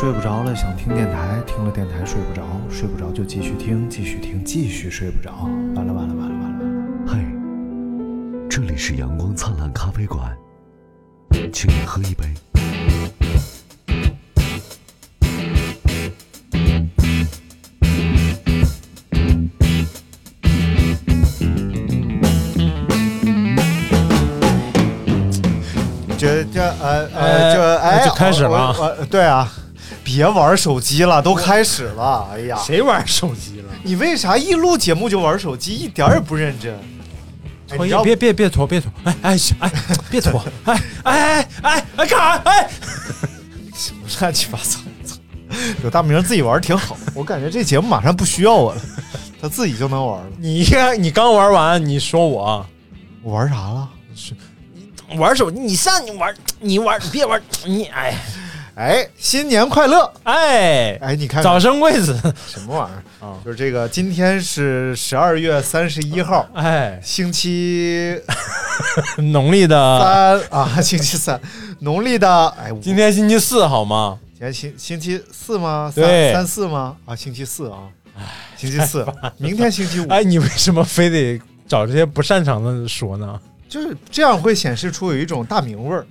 [0.00, 5.32] 睡不着了，想听电台，听了电台睡不着，睡不着就继续听，继续听，继续睡不着。
[5.74, 7.08] 完了完了完了完了完了！
[7.08, 7.18] 嘿，
[8.48, 10.32] 这里是阳光灿烂咖啡馆，
[11.52, 12.32] 请你喝一杯。
[26.16, 29.52] 这这呃呃就哎就开始了我我我对啊，
[30.08, 32.26] 别玩手机了，都开始了。
[32.32, 33.68] 哎呀，谁玩手机了？
[33.82, 36.74] 你为啥一录节目就玩手机，一点也不认真？
[37.68, 39.70] 哎拖你要别别别拖别拖，哎哎哎，
[40.08, 42.36] 别拖， 哎哎哎哎哎干啥？
[42.44, 42.70] 哎，
[43.74, 45.16] 什么乱七八糟，操
[45.84, 48.80] 有大明自己玩挺好，我感觉这节目马上不需要我了，
[49.42, 50.26] 他自己就能玩了。
[50.38, 52.64] 你看你刚玩完，你说我
[53.22, 53.86] 我玩啥了？
[55.18, 58.14] 玩手机，你上你玩，你玩你别玩，你哎
[58.78, 60.08] 哎，新年快乐！
[60.22, 63.26] 哎，哎，你看看早生贵子，什么玩意儿？
[63.26, 68.16] 啊就是这个，今天是十二月三十一号，哎，星期
[69.16, 71.40] 农历的三啊，星期三，
[71.80, 74.16] 农历的哎，今天星期四好吗？
[74.30, 75.92] 今天星星期四吗？
[75.92, 76.96] 三三四吗？
[77.04, 77.78] 啊，星期四啊，
[78.56, 79.04] 星期四，
[79.38, 83.40] 明天星期五，哎，你为什么非得找这些不擅长的说呢？
[83.68, 86.06] 就是这样会显示出有一种大明味儿。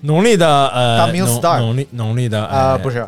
[0.00, 3.00] 农历的呃，大明农 style 农历农历的啊哎不是。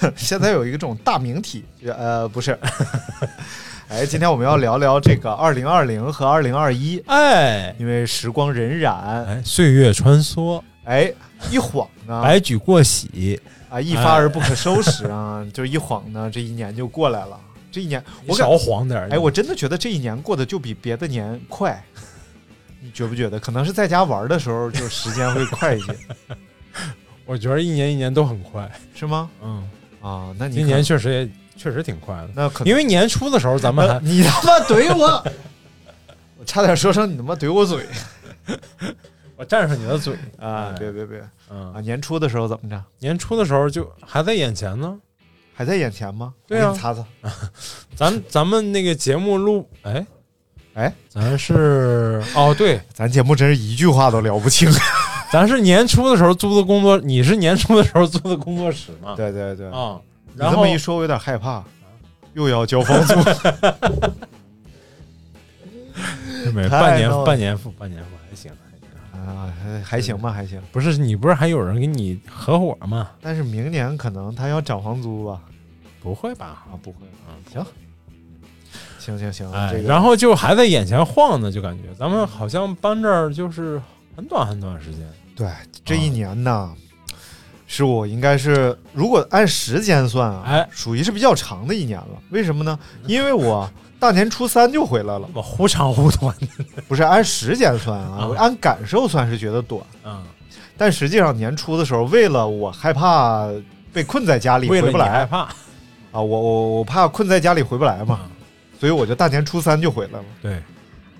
[0.00, 2.58] 哎， 现在有一种大明体，呃，不是。
[3.88, 7.74] 哎，今天我们要聊聊这个二零二零和二零二一，哎。
[7.78, 8.94] 因为时光荏苒，
[9.24, 11.12] 哎，岁月穿梭，哎，
[11.50, 17.40] 一晃呢，白驹过隙，啊，一发而不可收拾啊， 就一晃呢，这一年就过来了。
[17.72, 21.82] 这一年，我感少晃点儿哎，我真的觉得这一年过得就比别的年快，
[22.90, 23.38] 你觉不觉得？
[23.38, 25.96] 可能是在家玩的时候，就时间会快一些，
[27.24, 29.30] 我觉得一年一年都很快，是吗？
[29.40, 29.68] 嗯，
[30.00, 35.24] 啊，那你今年确实也确实挺快的，那可能因为年初的时候咱们你他妈怼我，
[36.36, 37.86] 我差点说成你他妈怼我嘴
[39.36, 40.72] 我占上你的嘴啊！
[40.74, 42.82] 哎别别别嗯啊！，年初的时候怎么着？
[42.98, 44.98] 年初的时候就还在眼前呢，
[45.54, 46.34] 还在眼前吗？
[46.48, 47.04] 对你擦擦。
[47.94, 50.04] 咱咱们那个节目录，哎
[50.74, 54.70] 哎，咱是哦对， 咱节目真是一句话都聊不清。
[55.32, 59.14] 咱是年初的时候租的工作，你是年初的时候租的工作室吗？
[59.16, 60.00] 对对对，啊，
[60.32, 61.62] 你然后这么一说，我有点害怕，
[62.34, 63.14] 又要交房租。
[66.70, 68.88] 半年半年付半年付还行还行，
[69.28, 70.60] 啊，还还行吧，还行。
[70.72, 73.10] 不是你不是还有人跟你合伙吗？
[73.20, 75.40] 但是明年可能他要涨房租吧？
[76.00, 76.64] 不会吧？
[76.72, 76.98] 啊，不会。
[77.52, 77.64] 行，
[79.18, 83.80] 行行行，哎，这个然后就还在眼前晃呢，就感觉咱们好像搬这儿就是
[84.16, 85.00] 很短很短时间。
[85.36, 85.48] 对
[85.84, 86.70] 这一年呢，
[87.66, 92.08] 是我应该是如果按时间算啊，哎属于是比较长的一年了。
[92.30, 92.78] 为什么呢？
[93.06, 100.22] 因为我大年初三就回来了，我忽长忽短的， 不是按时间算啊，啊我按感受算是觉得短，嗯，
[100.76, 103.48] 但实际上年初的时候，为了我害怕
[103.92, 105.52] 被困在家里回不来害怕，啊，
[106.12, 108.30] 我我我怕困在家里回不来嘛，嗯
[108.80, 110.24] 所以我就大年初三就回来了。
[110.42, 110.62] 对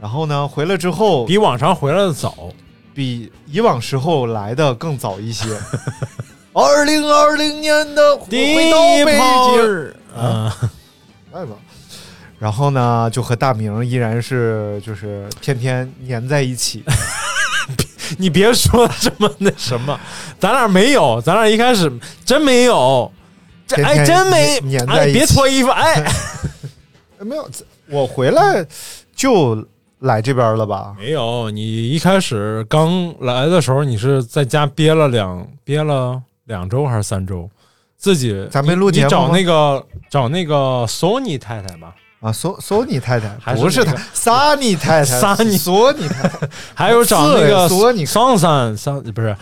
[0.01, 2.51] 然后呢，回来之后比往常回来的早。
[2.93, 5.47] 比以往时候来的更早一些。
[6.53, 10.53] 二零二零年的第一炮京，儿，嗯，
[11.33, 11.55] 哎吧。
[12.41, 16.83] 然后呢，就和大明依然是就是天天粘在一起。
[18.19, 19.99] 你别说这么那 什么，
[20.41, 21.91] 咱俩没有，咱俩一开始
[22.25, 23.11] 真没有，
[23.69, 26.05] 这哎真没哎，别脱衣服，哎，
[27.25, 27.49] 没有，
[27.89, 28.67] 我回来
[29.15, 29.67] 就
[30.01, 30.95] 来这边了吧？
[30.99, 37.49] 没有，你一开始刚来的时候，你是在家憋了两憋了两周还是三周？
[37.99, 49.37] 自己咱没录节目你你找那个找那个 Sony 太太吧，啊，索索尼太太还是不是那个他，萨尼太太，萨尼索尼太太， 还有找那个索尼桑桑桑不是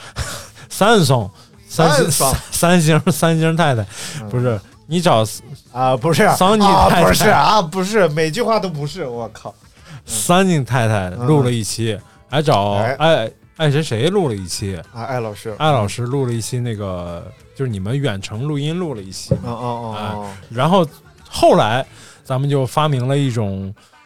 [0.68, 1.30] 三松
[1.68, 3.86] 三星三三星三星太太，
[4.28, 4.60] 不是
[4.90, 5.22] 你找
[5.70, 7.08] 啊，不是桑尼啊，太太。
[7.08, 9.54] 不是啊，不是，每句话都不是，我靠，
[10.06, 11.96] 桑尼太太录了一期，
[12.28, 12.94] 还找哎。
[12.98, 20.86] 爱爱谁谁录了一期，啊，艾老师，艾老师录了一期那个就是你们远程录音录了一期，哦哦哦哦，然后
[21.28, 21.84] 后来
[22.24, 23.97] 咱们就发明了一种啊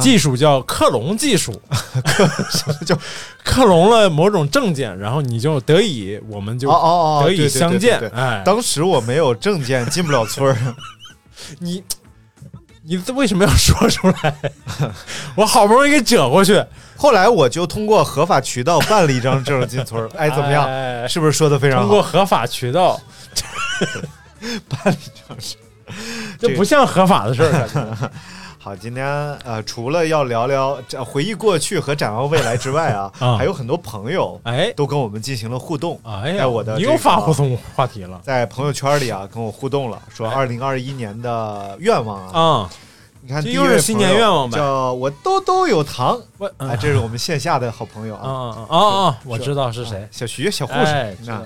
[0.00, 1.52] 技术，叫克隆技术。
[2.86, 2.96] 叫
[3.44, 6.88] 克隆了某种证件，然后你就得以，我们就哦哦
[7.22, 7.98] 哦，得以相见。
[8.14, 10.56] 哎，当时我没有证件，进不了村儿。
[11.60, 11.82] 你
[12.84, 14.34] 你为什么要说出来？
[15.36, 16.62] 我好不容易给折过去，
[16.96, 20.08] 后来我就通过合法渠道办了一张证进村儿。
[20.16, 20.64] 哎，怎么样？
[20.66, 21.86] 哎是不是说的非常好？
[21.86, 23.00] 通过合法渠道，
[24.68, 25.56] 办了一张证。
[26.38, 28.10] 这不像合法的事儿。
[28.68, 29.06] 感觉好，今天
[29.44, 33.36] 呃，除了要聊聊这回忆过去和展望未来之外啊， 啊。
[33.36, 38.20] 还有很多朋友哎都跟我们进行了互动，哎呀，我的你又发互动话题了。
[38.22, 42.70] 在朋友圈里啊跟我互动了，说二零二一年的愿望啊，啊！
[43.20, 44.56] 你看这第一位朋又是新年愿望呗。
[44.56, 48.28] 叫我兜兜有糖，我哎，这是我们线下的好朋友啊。
[48.28, 49.18] 啊，啊啊啊！
[49.24, 50.06] 我知道是谁。
[50.10, 51.42] 小徐小护士，哎那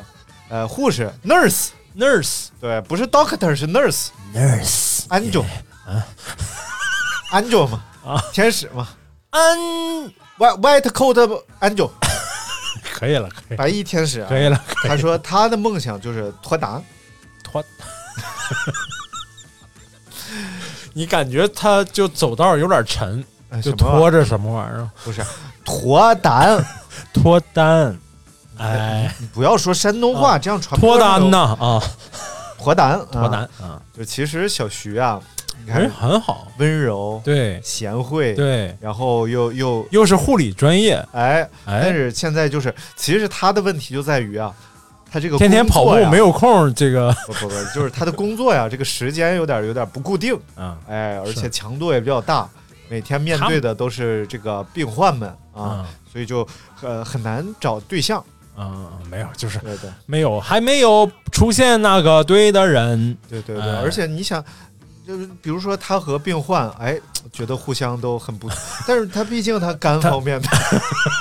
[0.49, 5.05] 呃护士 nurse，，nurse 对，不是 doctor 是 nurse nurse
[7.33, 8.23] angel，angel 嘛，啊。
[8.33, 8.89] 天使嘛。
[9.31, 9.59] 安
[10.39, 11.91] ，，white white coat angel，
[12.95, 16.83] 可以了，可以白衣天使啊，可以了，他说他的梦想就是脱单，
[17.43, 17.65] 脱。
[20.95, 23.25] 你感觉他就走道有点沉，
[23.63, 24.89] 就拖着什么玩意儿？
[25.05, 25.25] 不是
[25.65, 26.63] 脱单，
[27.15, 27.99] 脱单，
[28.59, 31.83] 哎，你不要说山东话，这样传播脱单上呐啊，
[32.59, 33.65] 脱单，脱单啊。
[33.65, 35.19] 啊，就其实小徐啊，
[35.65, 37.61] 你人看很好，温柔、对。
[37.63, 44.53] 贤惠，，对，然后又又又是护理专业，哎，但哎，是现在就是，其实他的问题就在于啊，
[45.11, 47.15] 他这个天天跑步没有空，这个。
[47.27, 52.49] 不不不，就是他的工作呀， 这个时间有点有点不固定，啊哎，而且强度也比较大，
[52.89, 56.47] 每天面对的都是这个病患们啊，啊所以就
[56.83, 58.23] 呃很难找对象。
[58.59, 59.91] 嗯，没有，就是对对。
[60.05, 63.81] 没有，还没有出现那个对的人，对对对，哎。
[63.81, 64.45] 而且你想。
[65.13, 66.99] 就是比如说他和病患，哎，
[67.31, 68.49] 觉得互相都很不，
[68.89, 70.49] 但是他毕竟他肝方面的，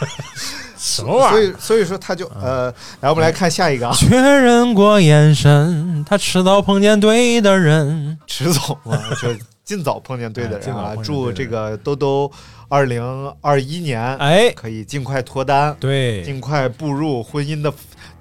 [0.80, 1.42] 什么玩意儿？
[1.42, 8.18] 所以所以说他就呃，来我们来看下一个啊，确认过眼神，他迟早碰见对的人。
[8.26, 9.28] 迟早嘛，就
[9.66, 10.96] 尽早碰见对的人啊！
[11.04, 12.32] 祝这个兜兜
[12.70, 13.04] 二零
[13.42, 17.74] 二一年哎，可以尽快脱单，对，尽快步入婚姻的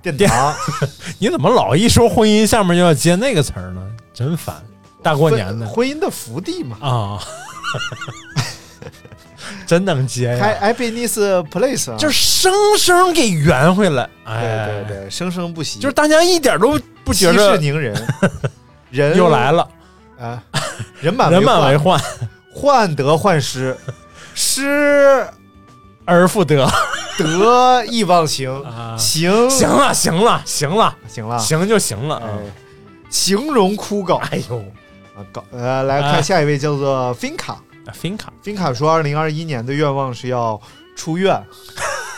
[0.02, 0.52] 殿 堂。
[1.20, 3.80] 你怎么老一说婚姻，下面就要接那个词儿呢？
[4.12, 4.56] 真烦！
[5.02, 5.66] 大过年的。
[5.66, 7.20] 婚婚姻的福地嘛，啊，
[9.66, 11.18] 真能接开呀！happiness
[11.48, 17.94] place 啊，就是生生给圆回来，对哎，对对，生生不息，就是大家一点都不觉息事着宁人，
[18.90, 19.68] 人又来了，
[20.18, 20.42] 啊，
[21.00, 22.08] 人满人满为患，患，
[22.54, 23.76] 患得患失，
[24.34, 25.26] 失
[26.04, 26.68] 而复得。
[27.18, 28.96] 得意忘形，啊！
[28.96, 29.50] 行。
[29.50, 32.30] 行了，行了，行了，行了，行就行了啊！
[32.32, 32.50] 哎，
[33.10, 34.16] 形容枯槁。
[34.16, 34.64] 哎呦，
[35.20, 37.56] 啊，搞呃，来看哎下一位叫做 Finca。
[37.92, 40.60] fin 卡 Finca 说，二零二一年的愿望是要
[40.94, 41.42] 出院。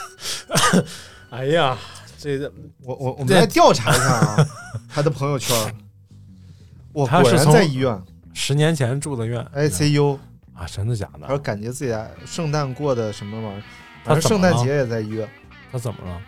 [1.31, 1.79] 哎呀，
[2.19, 2.53] 这个
[2.83, 4.47] 我我我们来调查一下啊，
[4.93, 5.57] 他的朋友圈，
[6.93, 7.99] 我果然在医院
[8.35, 10.19] 十年前住的院 ICU，
[10.55, 11.39] 啊，真的假的他说？
[11.39, 11.97] 感觉自己
[12.27, 13.63] 圣诞过的什么玩意儿，
[14.05, 15.27] 他圣诞节也在医院。
[15.71, 16.21] 他怎么了？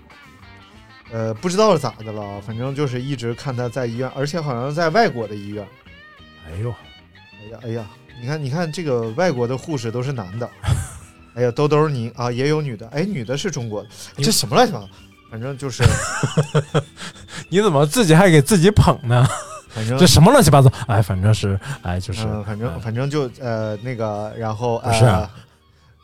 [1.12, 5.66] 呃，不知道是咋的了，反正就是一直看他在医院，而且好像在外国的医院。
[6.46, 6.74] 哎呦，
[7.42, 7.86] 哎呀哎呀，
[8.20, 10.48] 你看你看这个外国的护士都是男的，
[11.34, 14.88] 哎呀兜兜你啊也有女的，哎女的是中国的，这什么乱七八糟，
[15.30, 15.82] 反正就是
[17.48, 19.26] 你怎么自己还给自己捧呢？
[19.70, 20.70] 反正这什么乱七八糟？
[20.86, 22.78] 哎，反正是，哎，就是，嗯，反正哎。
[22.78, 25.28] 反正就呃那个，然后不是呃，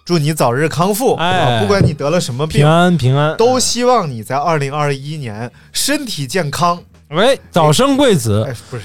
[0.05, 6.83] 祝你早日康复，不管你得了什么病平，安平安，都希望你在二零二一年身体健康。
[7.11, 8.85] 喂，早生贵子哎，，不是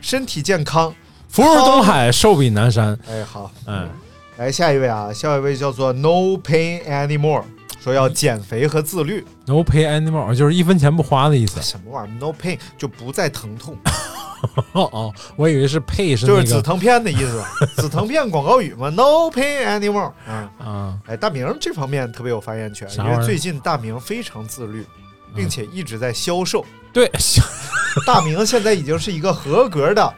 [0.00, 0.94] 身体健康。
[1.28, 2.96] 福如东海，寿比南山。
[3.08, 3.88] 哎，好，嗯，
[4.36, 7.42] 来下一位啊，下一位叫做 No Pain Anymore，
[7.82, 9.24] 说要减肥和自律。
[9.46, 11.60] No Pain anymore，就是一分钱不花的意思。
[11.60, 13.76] 什么玩意儿？No pain 就不再疼痛，
[14.72, 17.42] 哦哦，我以为是配是就是止那个疼片的意思。
[17.82, 20.12] 止疼片广告语嘛，No pain anymore。
[20.28, 24.86] 嗯，啊，哎，大明这方面特别有发言权，因为最近大明非常自律，
[25.34, 26.64] 并且一直在销售。
[26.92, 27.10] 对，
[28.06, 30.14] 大明现在已经是一个合格的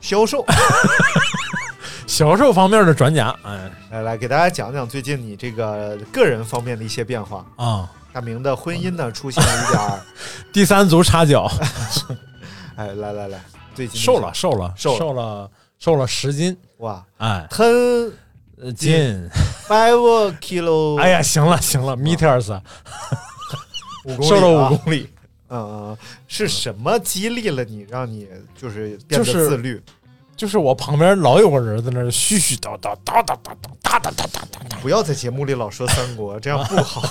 [0.00, 0.44] 销售。
[2.06, 3.34] 销售方面的专家。
[3.42, 7.44] 哎来来，给大家讲讲最近你这个个人方面的一些变化。
[7.56, 10.00] 啊，大明的婚姻呢出现了一点儿，
[10.52, 11.50] 第三足插脚，
[12.76, 13.40] 哎，来来来，
[13.74, 16.56] 最近瘦了，瘦了，瘦了瘦了，瘦了十斤。
[16.78, 18.12] 哇哎，，ten
[18.62, 19.28] 呃斤。
[19.66, 22.60] five kilo，哎呀，行了行了，meters，
[24.22, 25.10] 瘦了五公里。
[25.48, 29.80] 嗯，是什么激励了你，让你就是变得自律？
[30.36, 37.02] 就是我旁边老有个人在那儿絮絮叨叨叨叨叨叨叨叨叨叨叨，不要在节目里老说三国，这样不好。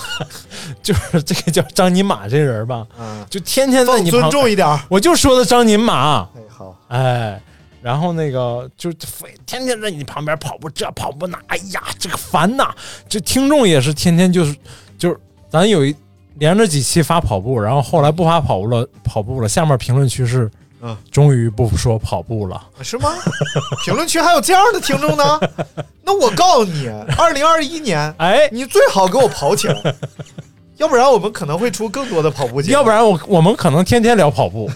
[0.84, 2.86] 就是这个叫张尼玛这人吧，
[3.30, 6.30] 就天天在你尊重一点，我就说的张尼玛。
[6.36, 7.42] 哎，好，哎。
[7.82, 12.74] 然后那个就非天天在你旁边跑步这跑步那，哎呀，这个烦呐！
[13.08, 14.56] 这听众也是天天就是
[14.98, 15.20] 就是，
[15.52, 15.96] 咱有一
[16.36, 20.50] 连着几期发跑步，然后后来不发跑步了，跑步了，下面评论区是，
[20.82, 22.62] 嗯，终于不说跑步了。
[22.82, 23.12] 是吗？
[23.86, 25.40] 评论区还有这样的听众呢？
[26.04, 26.88] 那我告诉你，
[27.18, 29.96] 二零二一年，哎，你最好给我跑起来，
[30.78, 32.74] 要不然我们可能会出更多的跑步节目。
[32.74, 34.70] 要不然我我们可能天天聊跑步。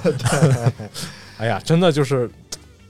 [1.38, 2.30] 哎呀，真的就是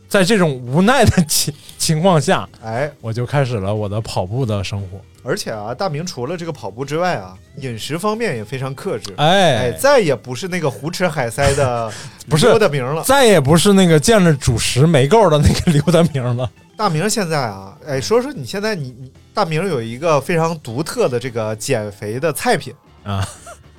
[0.10, 5.00] 在这种无奈的情 情况下，哎，我就开始了我的跑步的生活。
[5.22, 9.14] 而且啊，大明除了这个跑步之外啊，饮食方面也非常克制。
[9.18, 11.92] 哎哎，再也不是那个胡吃海塞的
[12.28, 13.04] 不是刘德明了。
[13.04, 16.50] 再也不是那个见着主食没够的那个刘德明了。
[16.76, 22.74] 大明现在啊，哎，说说你现在你你大明有一个非常独特的这个减肥的菜品
[23.04, 23.28] 啊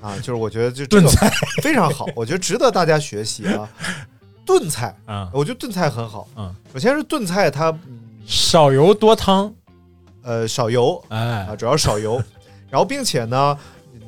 [0.00, 1.32] 啊，就是我觉得就这个炖菜
[1.62, 3.68] 非常好，我觉得值得大家学习啊。
[4.58, 6.26] 炖菜啊，我觉得炖菜很好。
[6.36, 7.76] 嗯，首先是炖菜它
[8.26, 9.52] 少油多汤，
[10.22, 11.18] 呃少油哎。
[11.18, 12.22] 啊，主要少油，
[12.70, 13.56] 然后并且呢。
[13.94, 14.00] 嗯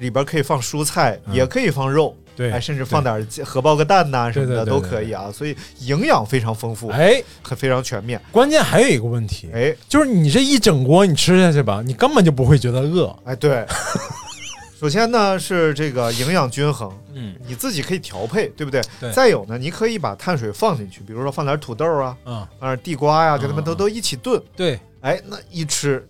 [0.00, 1.34] 里边可以放蔬菜，嗯。
[1.34, 8.20] 也可以放肉，对哎，甚至放点荷包个蛋呐、什么的都可以啊，所以营养非常丰富，哎，很非常全面。
[8.30, 9.74] 关键还有一个问题，哎。
[9.88, 13.12] 就是你这一整锅你吃下去吧，你根本就不会觉得饿。
[13.24, 13.66] 哎，对，
[14.78, 18.80] 首先呢是这个营养均衡，嗯你自己可以调配，对不对？
[19.00, 24.40] 对再有呢，你可以把碳水放进去，比如说放点土豆啊，嗯，放点地瓜呀、给它们都都一起炖。
[24.54, 26.06] 对，哎，那一吃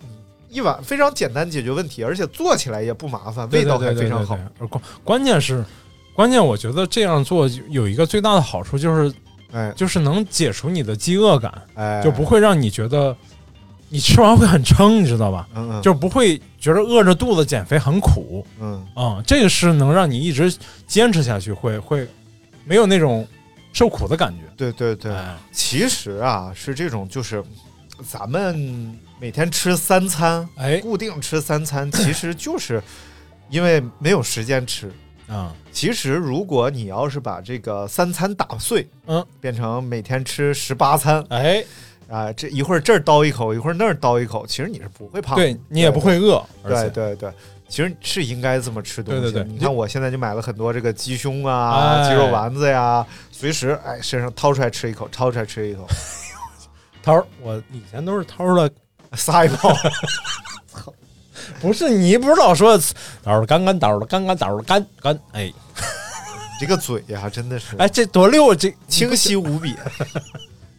[0.50, 4.36] 一碗非常简单解决问题，而且做起来也不麻烦，味道还非常好。
[4.36, 4.44] 对。
[4.44, 5.64] 对对对对关关键是，
[6.14, 9.14] 关键我觉得这样做有一个最大的好处就是，
[9.52, 13.16] 哎就是能解除你的饥饿感，哎，就不会让你觉得
[13.88, 15.48] 你吃完会很撑，你知道吧？
[15.54, 20.54] 嗯嗯，就不会觉得饿着肚子减肥很苦嗯嗯、这个是能让你一直
[20.86, 22.06] 坚持下去，会会
[22.64, 23.26] 没有那种
[23.72, 24.40] 受苦的感觉。
[24.56, 25.14] 对对对。
[25.14, 27.42] 哎，其实啊是这种，就是
[28.06, 32.82] 咱们每天吃三餐，哎固定吃三餐，其实就是
[33.50, 34.92] 因为没有时间吃。
[35.28, 41.62] 啊，其实，如果你要是把这个三餐打碎，嗯，变成每天吃十八餐，哎，
[42.08, 47.30] 啊，这一会儿这儿叨一口，一会儿那儿叨一口，其实你是不会胖，对你也不会饿，对对对，
[47.68, 49.20] 其实是应该这么吃东西。
[49.20, 55.86] 对对对你看我现在就买了很多这个鸡胸啊、哎鸡肉丸子呀，随时哎身上掏出来吃一口，掏出来吃一口，
[57.02, 58.70] 掏，我以前都是掏出来，
[59.12, 59.72] 撒一泡。
[60.66, 60.92] 操
[61.60, 62.78] 不是你不是老说
[63.22, 65.52] 涛儿干干刀儿的干干刀儿的干干，哎
[66.58, 69.76] 这个嘴呀、真的是哎，这多溜，这清晰无比。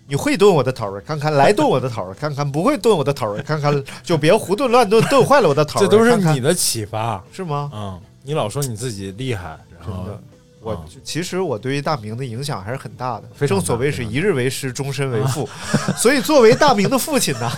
[0.09, 5.83] 你会炖我的头儿，看看来炖我的头儿，看看不会炖我的头儿，看看就别胡炖乱炖，炖坏了我的头儿。
[5.83, 7.69] 这都是你的启发，是吗？
[7.71, 10.21] 嗯，你老说你自己厉害，然后真的，
[10.61, 13.29] 我啊其实我对于大明的影响还是很大的。
[13.35, 15.47] 非常大正所谓是一日为师，终身为父，
[15.95, 17.51] 所以作为大明的父亲呢，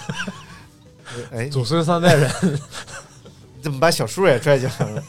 [1.32, 2.30] 哎，祖孙三代人，
[3.56, 5.04] 你 怎么把小树也拽进来了？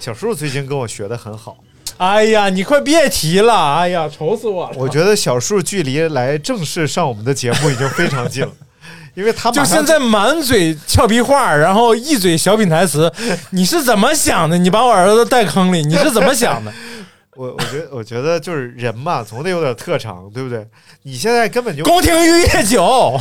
[0.00, 1.58] 小树最近跟我学的很好，
[2.00, 4.76] 哎呀，你快别提了，哎呀，愁死我了。
[4.78, 8.52] 我觉得小树距离来正式上我们的节目已经非常近了，
[9.12, 13.12] 因为他们就现在满嘴俏皮话，然后一嘴小品台词，
[13.52, 14.56] 你是怎么想的？
[14.56, 16.72] 你把我儿子带坑里，你是怎么想的？
[17.36, 20.66] 我我觉得我觉得就是人嘛，总得有点特长，对不对？
[21.02, 23.20] 你现在根本就宫廷玉液酒，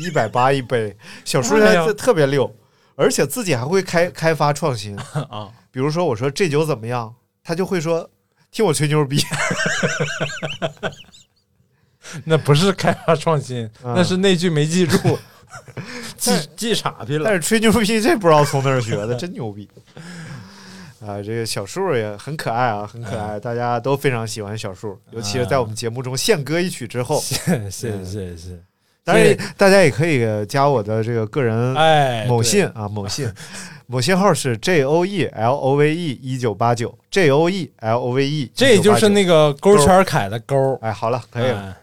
[0.00, 2.48] 一百八一杯，小树现在特别溜，
[2.94, 5.48] 而且自己还会开开发创新啊。
[5.72, 7.12] 比如说我说这酒怎么样，
[7.44, 8.08] 他就会说
[8.50, 9.22] 听我吹牛逼。
[12.24, 15.18] 那不是开发创新，嗯那是那句没记住，
[16.16, 17.24] 记记傻逼了。
[17.24, 19.68] 但是吹牛逼这不知道从哪儿学的， 真牛逼。
[21.00, 27.18] 啊，这个小树也很可爱啊，很可爱，大家都非常喜欢小树，尤其是在我们节目中献歌一曲之后。
[27.20, 28.60] 谢谢谢谢谢谢。
[29.02, 33.32] 当然，大家也可以加我的这个个人哎某信啊，某信，
[33.90, 40.78] 某信号是 J O E L O V E 一九八九，J O E L O V E，这就是那个勾圈凯的勾。
[40.80, 41.60] 哎，好了，可以了。
[41.60, 41.76] 哎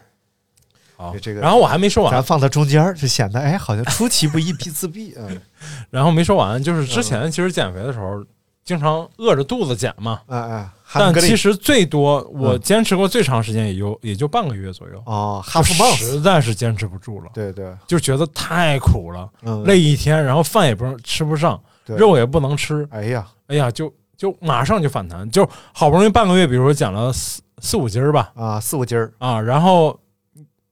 [0.96, 5.12] 好，这个，然后我还没说完，咱放到中间，就显得哎，好像出其不意，必自毙。
[5.16, 5.38] 嗯，
[5.90, 8.24] 然后没说完，就是之前其实减肥的时候，
[8.64, 10.22] 经常饿着肚子减嘛。
[10.26, 15.00] 哎哎，但其实实最多我坚持过最长时间也就也就半个月左右。
[15.04, 29.98] 哦就，half month，实在是坚持不住了，对对，就觉得太苦了，嗯，累一天，然后饭也不能吃不上，对肉也不能吃，哎呀，哎呀，就就马上就反弹，就好不容易半个月，比如说减了四四五斤儿吧，啊，四五斤儿，啊，然后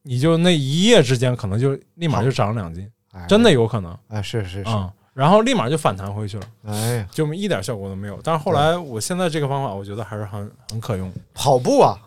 [0.02, 8.20] 你就那一夜之间可能就立马就长了两斤，哎真的有可能哎，是是是，啊、然后立马就反弹回去了，哎呀，就一点效果都没有。
[8.23, 11.12] 但是后来我现在这个方法，我觉得还是很很可用。
[11.32, 11.99] 跑步啊，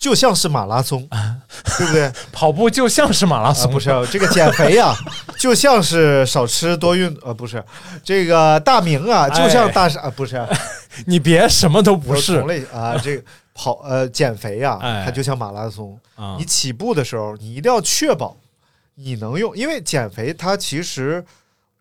[0.00, 1.06] 就像是马拉松，
[1.76, 2.10] 对不对？
[2.32, 4.94] 跑步就像是马拉啊，松，不是这个减肥呀、
[5.38, 7.62] 就像是少吃多运，呃，不是
[8.02, 10.42] 这个大明啊，就像大傻，啊，不是，
[11.06, 12.38] 你别什么都不是。
[12.38, 15.02] 同类啊，这个跑呃减肥呀、哎。
[15.04, 16.34] 它就像马拉松，啊。
[16.38, 18.34] 你起步的时候，你一定要确保
[18.94, 21.22] 你能用，因为减肥它其实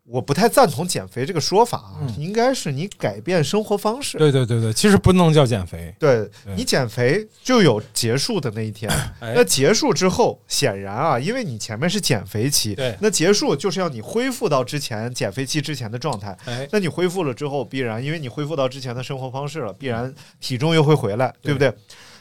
[0.09, 2.15] 我不太赞同减肥这个说法啊，嗯。
[2.17, 4.17] 应该是你改变生活方式。
[4.17, 9.33] 对对对对，其实不能叫减肥，对你减肥就有结束的那一天， 哎。
[9.35, 12.97] 那结束之后，显然啊，因为你前面是减肥期，对。
[12.99, 16.35] 那结束就是要你恢复到之前减肥期之前的状态。
[16.45, 21.71] 哎，那你恢复了之后，必然因为你恢复到之前的生活方式了，必然体重又会回来，对不对？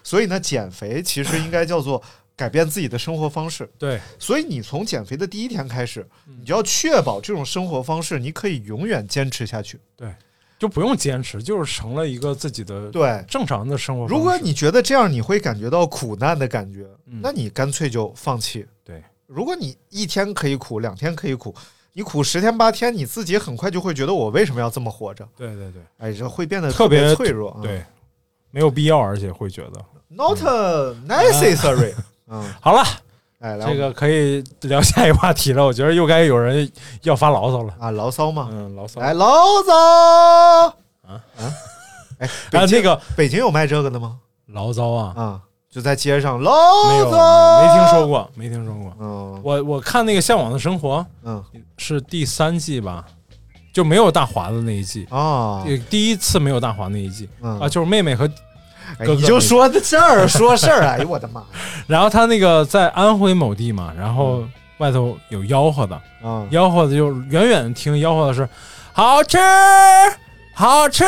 [0.04, 2.02] 所以呢，减肥其实应该叫做
[2.38, 3.68] 改变自己的生活方式。
[3.76, 9.80] 对，所以你从减肥的第一天开始，你就要确保这种生活方式你可以永远坚持下去。
[9.96, 10.14] 对
[10.58, 14.14] 就不用坚持，就是成了一个自己的对，正常的生活方式。
[14.14, 18.66] 如果你觉得这样你会感觉到苦难的感觉，嗯那你干脆就放弃。
[18.84, 21.54] 对，如果你一天可以苦，两天可以苦，
[21.92, 25.28] 你苦十天八天，你自己很快就会觉得我为什么要这么活着？
[25.36, 27.50] 对对对哎，这会变得特别别脆弱。
[27.50, 27.84] 啊对，
[28.50, 30.42] 没有必要，而且会觉得，not
[31.08, 31.94] necessary。
[31.96, 32.04] 嗯，
[32.60, 32.82] 好了，
[33.40, 35.64] 哎，来这个可以聊下一个话题了。
[35.64, 36.70] 我觉得又该有人
[37.02, 37.74] 要发牢骚了。
[37.78, 39.00] 啊，牢骚嘛，嗯，牢骚。
[39.00, 39.26] 来牢
[39.66, 40.74] 骚啊
[41.06, 41.22] 啊！
[42.18, 44.18] 哎，啊，那个北京有卖这个的吗？
[44.46, 46.52] 牢骚啊，啊，就在街上牢
[46.88, 48.06] 没有，骚，没听说。
[48.08, 48.92] 过，没听说过。
[49.00, 51.42] 嗯我我看那个《向往的生活嗯》
[51.76, 53.04] 是第三季吧，
[53.72, 58.30] 就没有大华的那一季，啊也第一次没有大华那一季嗯啊，就是妹妹和，哎
[58.98, 61.42] 哥哥你就说的这儿 说事儿，哎呦我的妈！
[61.86, 64.44] 然后他那个在安徽某地嘛，然后
[64.78, 68.48] 外头有吆喝的，啊，吆喝的就远远听吆喝的是
[68.92, 69.38] 好吃，
[70.54, 71.04] 好吃。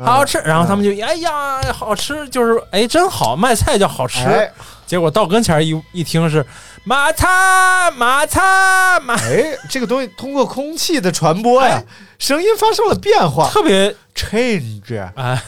[0.00, 4.48] 好吃，然后他们就哎呀，好吃，就是哎真好，卖菜叫好吃，哎。
[4.86, 6.46] 结果到跟前儿一一听是
[6.84, 11.82] 马擦马擦马，哎，这个东西通过空气的传播呀，
[12.20, 15.42] 声音发生了变化特别，change，哎，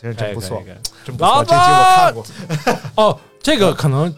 [0.00, 0.62] 真是真不错
[1.04, 2.24] 真不错，这集我看过。
[2.96, 4.14] 哦，这个可能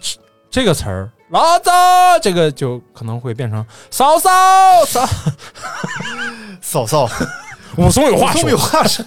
[0.50, 1.72] 这个词儿，老早
[2.20, 4.30] 这个就可能会变成嫂嫂
[4.86, 5.06] 嫂，
[6.60, 7.08] 嫂 嫂，
[7.76, 9.04] 武松有话说有，话说。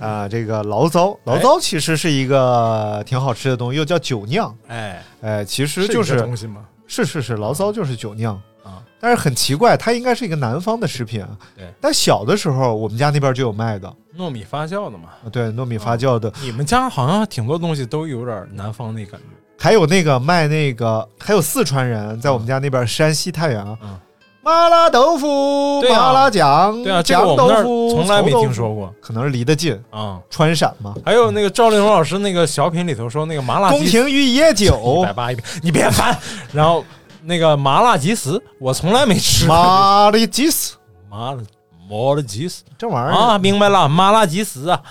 [0.00, 4.54] 啊，这个醪糟，醪糟其实是一个挺好吃的东西，又叫酒酿。
[4.68, 6.62] 哎，哎，其实就是东西吗？
[6.86, 8.55] 是是是，醪糟就是酒酿啊。
[9.00, 11.28] 但是很奇怪，它应该是一个南方的食品啊。
[11.56, 11.66] 对。
[11.80, 15.10] 但小的时候，我们家那边就有卖的，糯米发酵的嘛。
[15.24, 19.26] 啊对，糯米发酵的，你们家好像挺多东西都有点南方那感觉。
[19.58, 23.98] 还有那个卖那个，还有四川人在我们家那边，山西太原啊，嗯
[24.42, 30.20] 麻辣豆腐、麻辣酱、对啊，这个酱我们那儿豆腐，从来没听说，过可能是离得近，啊。
[30.30, 30.94] 川陕嘛。
[31.04, 36.16] 还有那个赵丽蓉老师那个小品里头说那个麻辣宫廷御野 一酒百，八一瓶，你别烦。
[36.52, 36.84] 然后
[37.26, 39.54] 那个麻辣鸡丝，我从来没吃过。
[39.54, 40.76] 麻辣鸡丝，
[41.10, 41.42] 麻辣
[41.88, 44.82] 麻辣鸡丝这玩意儿啊，明白了，麻辣鸡丝啊，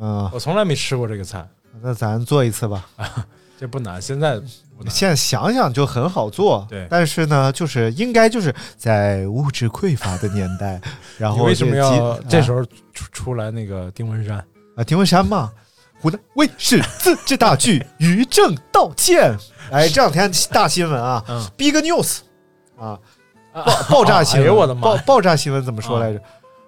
[0.00, 1.46] 嗯， 我从来没吃过这个菜，
[1.82, 2.86] 那咱做一次吧。
[3.58, 4.40] 这不难，现在。
[4.90, 10.78] 现在想想就很好做，对但是呢，就是应该就是在物质匮乏的年代，
[11.16, 14.36] 然后为什么要这时候候出出来那个丁文山？
[14.76, 14.84] 啊？
[14.84, 15.50] 丁文山嘛，
[16.00, 19.36] 湖南卫视自制大剧《于正道歉》。
[19.72, 22.18] 哎，这两天大新闻啊嗯，，Big News
[22.78, 22.98] 啊，
[23.52, 24.80] 爆爆炸新哎闻，呦我的妈！
[24.82, 26.20] 爆爆炸新闻怎么说来着？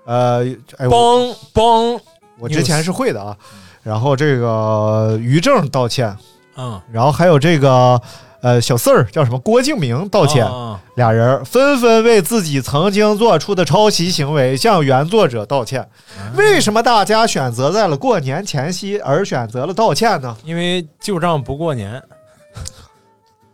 [0.05, 0.45] 呃，
[0.91, 2.01] 帮帮，
[2.39, 3.37] 我之前是会的啊。
[3.85, 6.17] 然后这个于正道歉，
[6.57, 8.01] 嗯，然后还有这个
[8.41, 15.89] 呃小四儿叫什么郭敬明道歉，啊俩人纷纷为自己曾经做出的抄袭行为向原作者道歉。
[16.37, 20.37] 为什么大家选择在了过年前夕而选择了道歉呢？
[20.45, 22.03] 因为旧账不过年，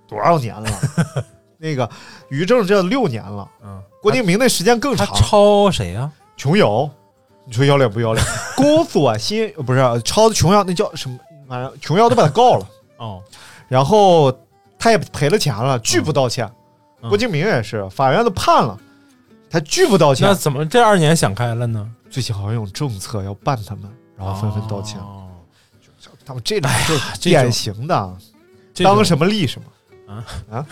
[0.08, 0.68] 多少年了？
[1.58, 1.88] 那个
[2.28, 5.16] 于正这六年了，嗯，郭敬明那时间更他长。
[5.16, 6.10] 抄谁呀？
[6.36, 6.88] 琼瑶，
[7.46, 8.24] 你说要脸不要脸？
[8.56, 11.72] 宫锁心呃不是抄的琼瑶，那叫什么玩意儿？
[11.80, 12.66] 琼瑶都把他告了，
[12.98, 13.20] 哦，
[13.68, 14.30] 然后
[14.84, 16.46] 他也赔了钱了，拒不道歉。
[17.00, 18.78] 嗯郭敬明也是，法院都判了，
[19.50, 20.34] 他拒不道歉那。
[20.34, 21.86] 怎么这二年想开了呢？
[22.10, 24.98] 最近好像有政策要办他们，然后纷纷道歉。
[25.00, 25.22] 哦
[26.26, 28.16] 他们这种就是典型的，
[28.82, 30.66] 当什么立什么，啊啊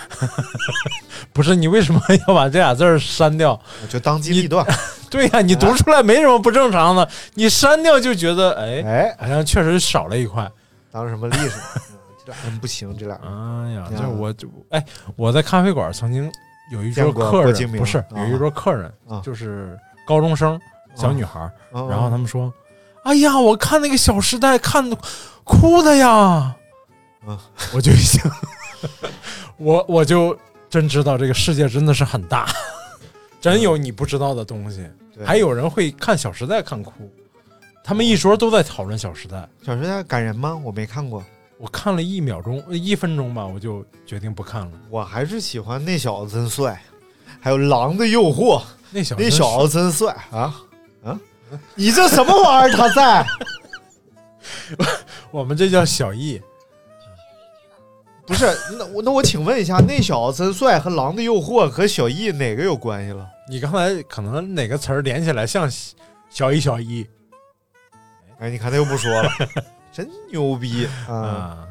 [1.33, 3.59] 不是你为什么要把这俩字儿删掉？
[3.89, 4.67] 就当机立断。
[5.11, 10.51] 对呀、你读出来没什么不正常的，你删掉就觉得哎，哎，好像确实少了一块。
[10.91, 11.92] 当什么立什么，嗯
[12.25, 14.85] 这俩人不行，这俩人哎呀，呀就是我就哎，
[15.17, 16.31] 我在咖啡馆曾经
[16.71, 20.61] 有一桌客人，不是啊有一桌客人啊，就是高中生
[20.95, 22.53] 小女孩然后他们说
[23.05, 24.97] ：“哎呀，我看那个《小时代》看的
[25.45, 26.55] 哭的呀。”
[27.27, 27.39] 嗯，
[27.73, 28.21] 我就已经，
[29.57, 30.37] 我我就
[30.69, 32.49] 真知道这个世界真的是很大，
[33.41, 34.85] 真有你不知道的东西。
[35.25, 36.93] 还有人会看《小时代》看哭，
[37.85, 39.37] 他们一桌都在讨论《小时代》。
[39.65, 40.61] 小时代感人吗？
[40.65, 41.23] 我没看过，
[41.63, 44.73] 我看了一秒钟，呃一分钟吧，我就决定不看了。
[44.91, 46.83] 我还是喜欢那小子真帅，
[47.41, 48.59] 还有《狼的诱惑》，
[48.91, 50.61] 那小那小子真帅啊
[51.05, 51.21] 啊！
[51.77, 52.77] 你这什么玩意儿？
[52.77, 53.25] 他在
[55.31, 56.43] 我们这叫小艺，
[58.27, 58.45] 不是？
[58.77, 63.25] 那我那我请问一下，那小子真帅和《狼的诱惑》和小艺哪个有关系了？
[63.49, 65.71] 你刚才可能哪个词儿连起来像
[66.29, 67.07] 小一小一
[68.41, 69.31] 哎，你看他又不说了，
[69.93, 71.15] 真牛逼啊！
[71.15, 71.69] 啊？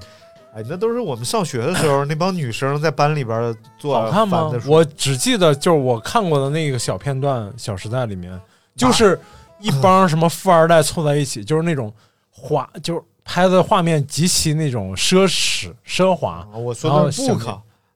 [0.54, 8.38] 哎，那都是我们上学的时候， 那帮女生在班里边做好看吗我只记得就是我看过的那个小片段，《小时代》里面
[8.76, 9.18] 就是
[9.60, 11.94] 一帮什么富二代凑在一起，就是那种
[12.30, 17.50] 画，就是拍的画面极其那种奢侈奢华啊，我说的 book，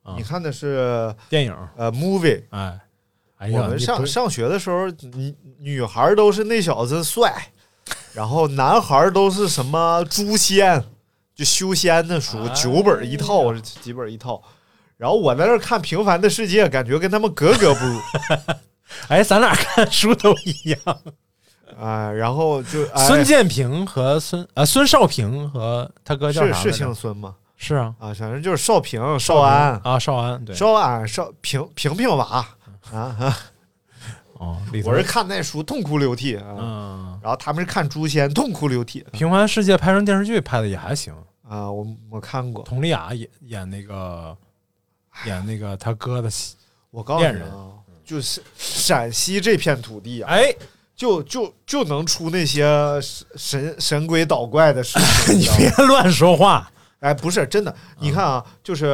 [0.04, 1.54] 啊你看的是电影。
[1.76, 2.42] 呃 movie。
[2.52, 2.80] 哎，
[3.38, 7.50] 哎呀，我们上上学的时候，女女孩都是那小子帅，
[8.16, 10.84] 然后男孩都是什么诛仙，
[11.36, 14.42] 就修仙的书，哎九本一套，几本一套。
[14.98, 18.00] 然后我在那儿看《平凡的世界》，感觉跟他们格格不入
[19.10, 20.80] 哎，咱俩看书都一样。
[21.78, 26.54] 啊、然后就、哎、孙建平和孙啊孙少平和他哥叫啥？
[26.54, 27.36] 是是姓孙吗？
[27.58, 32.56] 是啊，啊，反正就是少平、少安、啊，少安对少安、少平平平娃啊
[32.94, 33.38] 啊！
[34.40, 39.06] 哦，我是看那书痛哭流涕啊，嗯，然后他们是看《诛仙》痛哭流涕。
[39.12, 41.14] 平凡世界拍成电视剧拍的也还行，
[41.48, 42.64] 啊，我我看过。
[42.64, 44.36] 佟丽娅演演那个
[45.26, 46.56] 演那个他哥的戏，
[46.92, 47.72] 我告诉你啊，
[48.04, 50.54] 就是陕西这片土地啊，哎，
[50.96, 52.66] 就就就能出那些
[53.02, 55.40] 神神神鬼捣怪的事情。
[55.40, 56.70] 你别乱说话，
[57.00, 58.94] 哎，不是真的，你看啊，就是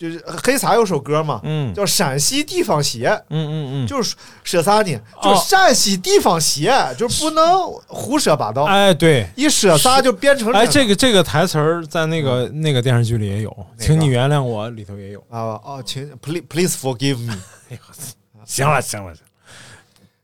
[0.00, 1.74] 就是黑撒有首歌嘛，嗯。
[1.74, 4.98] 叫《陕西地方邪》，嗯嗯嗯，就是说啥呢？
[5.22, 9.28] 就陕西地方邪，就是不能胡说八道，哎对。
[9.36, 15.20] 一说啥就变成哎，这这个这个台词儿在那个那个电视剧里也有，请你原谅我里头也有。
[15.28, 17.34] 啊哦，请 please please forgive me，
[17.68, 17.78] 哎呦，
[18.46, 19.28] 行了行了，行了。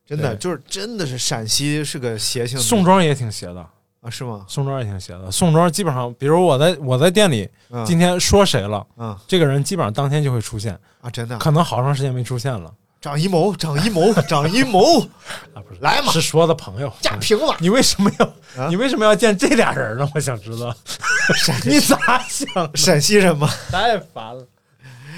[0.07, 3.67] 真的就是真的是陕西是个邪性的宋庄也挺邪的，
[4.07, 4.45] 啊是吗？
[4.49, 5.31] 宋庄也挺邪的。
[5.31, 15.01] 宋庄基本上，比如我在我在店里嗯今天说谁了，嗯这个人基本上当天就会出现，啊真的，可能好长时间没出现了张艺谋，张艺谋，张艺谋，
[15.55, 16.93] 啊，不是来嘛是说的朋友。
[17.01, 18.27] 贾平娃，你为什么要、
[18.63, 20.09] 啊你为什么要见这俩人呢？
[20.15, 20.75] 我想知道，
[21.67, 21.97] 你咋
[22.29, 22.71] 想的？
[22.75, 24.45] 陕西人吗，太烦了。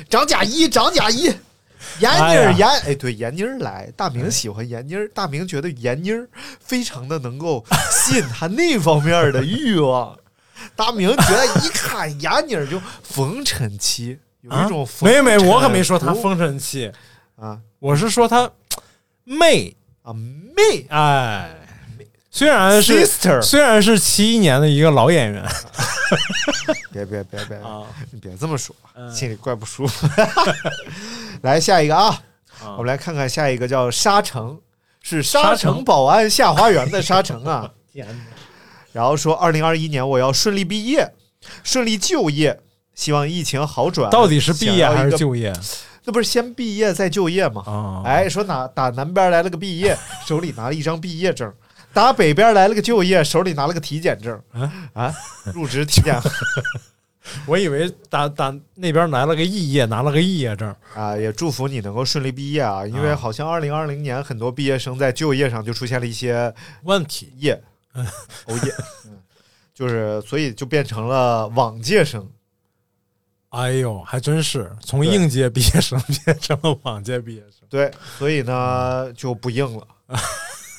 [0.08, 1.30] 张贾一，张嘉译，
[2.00, 6.28] 闫妮闫哎，对，闫妮儿来，大明喜欢闫妮儿，大明觉得闫妮儿
[6.60, 10.18] 非常的能够吸引他那方面的欲望。
[10.74, 16.90] 大明觉得一看闫妮儿就风尘气，有一种啊、风没没，我可没说他不风尘气，
[17.36, 17.60] 啊。
[17.78, 18.50] 我是说她
[19.22, 20.84] 媚，啊媚。
[20.88, 21.57] 哎，
[22.38, 25.44] 虽然是 sister，虽然是七一年的一个老演员
[26.92, 30.08] 别别别别，啊，你别这么说，嗯心里怪不舒服。
[31.42, 32.22] 来下一个啊，
[32.62, 34.56] 啊我们来看看下一个叫沙城，
[35.02, 37.68] 是沙沙城城保安下花园的沙城啊。
[37.92, 38.14] 天哪！
[38.92, 41.12] 然后说，二零二一年我要顺利毕业，
[41.64, 42.60] 顺利就业，
[42.94, 44.08] 希望疫情好转。
[44.10, 45.16] 到底是毕业还是？
[45.16, 45.52] 就业
[46.04, 47.64] 那不是先毕业再就业吗？
[47.66, 48.02] 啊？
[48.06, 51.50] 哎，说哪打南边来了个毕业，手里拿了一张毕业证；
[51.98, 54.40] 打北边来了个就业，手里拿了个体检证。
[54.52, 55.12] 啊啊，
[55.52, 56.14] 入职体检
[57.44, 60.72] 我以为打打那边来了个肄业，拿了个肄业证。
[60.94, 62.86] 啊，也祝福你能够顺利毕业啊！
[62.86, 67.60] 因为啊好像二零二零年很多毕业生在就业上就出现了一些问题业，
[68.46, 68.72] 熬夜，
[69.06, 69.18] 嗯，
[69.74, 72.24] 就是所以就变成了往届生。
[73.48, 77.66] 哎呦，还真是从应届毕业生 变成了往届毕业生。
[77.68, 79.84] 对，所以呢就不应了，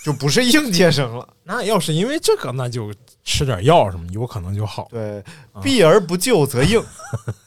[0.09, 1.27] 就不是应届生了。
[1.43, 2.91] 那要是因为这个，那就
[3.23, 4.87] 吃点药什么，有可能就好。
[4.89, 5.23] 对，
[5.61, 6.83] 避而不救则应。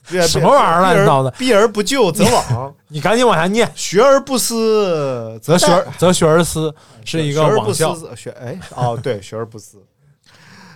[0.28, 3.70] 什么玩意儿乱七八糟的避而不救则罔， 你赶紧往下念。
[3.74, 6.72] 学而不思则学则学而思
[7.04, 9.78] 是一个学而不网校，思学哎哦对，学而不思。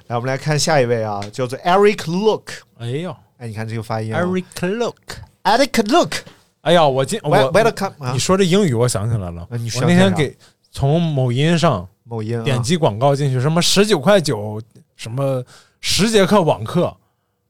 [0.08, 2.50] 来，我们来看下一位啊，叫做 Eric Look。
[2.78, 6.14] 哎呦哎，你看这个发音啊，Eric Look，，Eric Look。
[6.62, 10.36] 哎呀，我今我 Wel- Welcome 啊你说这英语，我想起来了，啊你我那天给
[10.76, 12.44] 从某音上某音啊。
[12.44, 14.60] 点击广告进去，什么十九块九，
[14.94, 15.42] 什么
[15.80, 16.94] 十节课网课，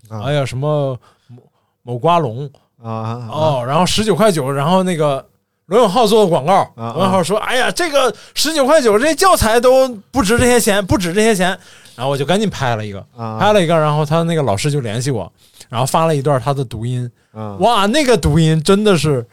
[0.08, 0.22] 啊。
[0.22, 1.42] 哎呀什么某
[1.82, 2.48] 某瓜龙
[2.80, 5.26] 啊哦，然后十九块九，然后那个
[5.66, 11.48] 罗永浩做的广告，啊罗永浩说：“哎呀，这个十九块九，这些教材都不值这些钱，不值这些钱。”
[11.96, 13.40] 然后我就赶紧拍了一个，啊。
[13.40, 15.32] 拍了一个，然后他那个老师就联系我，
[15.68, 17.56] 然后发了一段他的读音，啊。
[17.56, 19.26] 哇，那个读音真的是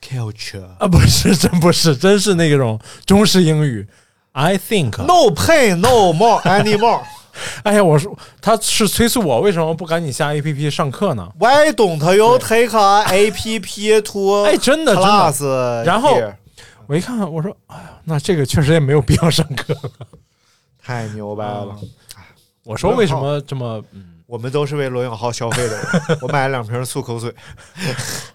[0.00, 3.86] culture 啊，不是， 真不是，真是那种中式英语。
[4.32, 7.02] I think，no pain no more anymore。
[7.64, 15.02] 哎呀，我说他是催促我为什么不赶紧下 A P P 上课呢？Why don't you take a app to 哎，真的真
[15.40, 15.84] 的？
[15.84, 16.20] 然后
[16.86, 19.74] 我一看，我说，哎呀，那这个确实也没有必要上课。
[20.82, 21.76] 太牛掰了！
[22.64, 25.86] 我说为什么这么嗯我们都是为罗永浩消费的人。
[26.20, 27.34] 我买了两瓶漱口水，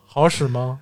[0.06, 0.80] 好使吗？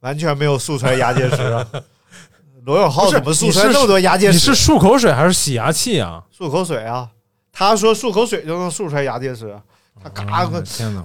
[0.00, 1.66] 完全没有漱出来牙结石啊。
[2.64, 4.54] 罗永浩怎么漱出来那么多牙结石你石？
[4.54, 6.22] 是漱口水还是洗牙器啊？
[6.36, 7.08] 漱口水啊！
[7.50, 9.58] 他说漱口水就能漱出来牙结石，
[10.02, 11.04] 他嘎啊个天哪！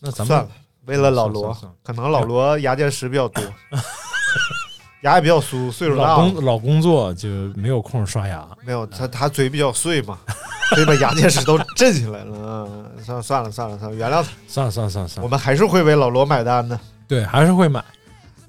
[0.00, 0.48] 那咱们算了，
[0.86, 3.42] 为了老罗可能老罗牙结石比较多，
[5.02, 6.08] 牙也比较酥，岁数大了。
[6.08, 8.48] 老工老工作就没有空刷牙。
[8.64, 10.18] 没有他，他嘴比较碎嘛，
[10.74, 12.26] 所以把牙结石都震起来了。
[12.32, 16.80] 嗯，算了算了算了算了，原谅他，算了算了算了算了，我们还是会为老罗买单的。
[17.06, 17.84] 对还是会买。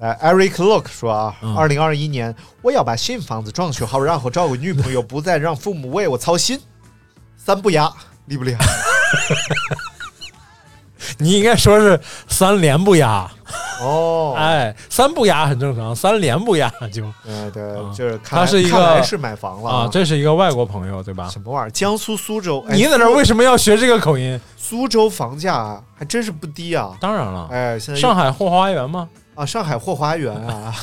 [0.03, 6.59] 哎，Eric Look 说啊，嗯二零二一年我要把新房子装修好，然后找个女朋友，不再让父母为我操心。
[7.37, 7.89] 三不压，
[8.25, 8.65] 厉不厉害？
[11.19, 13.29] 你应该说是三连不压，
[13.81, 21.29] 哦， 哎，三不压很正常，三连不压就嗯，对，啊就是看他是一个是买房了啊，这是一个外国朋友对吧？
[21.29, 21.71] 什么玩意儿？
[21.71, 24.39] 江苏苏州，哎你在那儿为什么要学这个口音？
[24.57, 26.97] 苏州房价还真是不低啊！
[26.99, 29.07] 当然了，哎，现在上海后花园吗？
[29.35, 30.73] 啊，上海霍华园啊，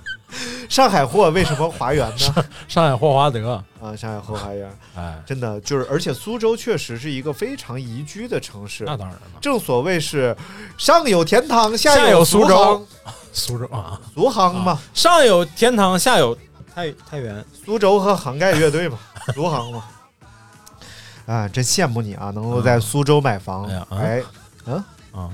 [0.68, 2.44] 上海霍为什么华园呢？
[2.66, 4.70] 上海霍华德，啊，上海霍华园。
[4.96, 8.84] 哎，真的就是，而且苏州确实是一个非常宜居的城市。
[8.84, 10.34] 那当然了，正所谓是
[10.78, 12.86] 上有天堂，下有有苏州，
[13.32, 16.36] 苏州啊，苏杭嘛，上有天堂，下有
[16.74, 17.44] 太太原。
[17.64, 18.98] 苏州和杭盖乐队嘛，
[19.34, 19.84] 苏杭嘛。
[21.26, 23.64] 啊，真羡慕你啊，能够在苏州买房。
[23.90, 24.22] 哎
[24.64, 25.30] 嗯啊，啊，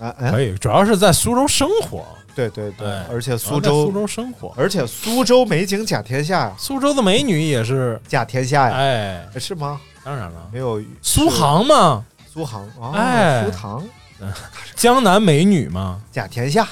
[0.00, 2.04] 嗯，可以，主要是在苏州生活，
[2.34, 9.80] 对对对哎，而且苏州苏，州生活，而且苏州美景甲天下呀，苏州的美女也是，甲天下呀，哎，是吗？
[10.04, 13.44] 当然了，没有苏杭嘛，苏杭啊，哎。
[13.44, 13.84] 苏杭。
[14.74, 16.66] 江南美女嘛，甲天下，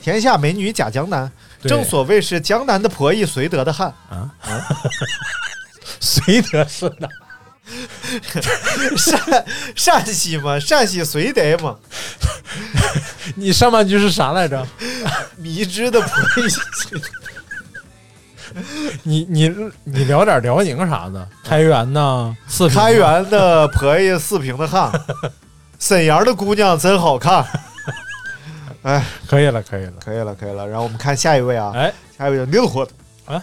[0.00, 1.30] 天下美女甲江南。
[1.62, 3.92] 正所谓是江南的婆姨，绥德的汉。
[4.10, 4.30] 啊？
[5.98, 7.08] 绥德是哪？
[8.96, 11.76] 陕陕西嘛，陕西绥德嘛，
[13.36, 14.66] 你上半句是啥来着？
[15.36, 16.08] 迷之的婆
[16.42, 17.00] 姨。
[19.02, 21.28] 你你你聊点辽宁啥的？
[21.42, 22.36] 开元呢，
[22.72, 24.92] 开元的婆姨，四平的汉，
[25.80, 27.44] 沈阳的姑娘真好看。
[28.82, 29.92] 哎，可以了，可以了。
[30.04, 30.68] 可以了，可以了。
[30.68, 32.86] 然后我们看下一位啊，哎，下一位叫溜火
[33.24, 33.42] 啊，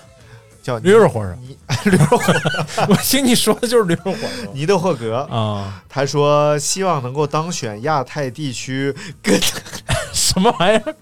[0.62, 1.58] 叫驴肉火烧，你
[1.92, 5.18] 驴肉火烧，我听你说的就是驴肉火烧尼德霍格。
[5.32, 9.40] 啊，他说希望能够当选亚太地区跟
[10.14, 10.96] 什么玩意儿？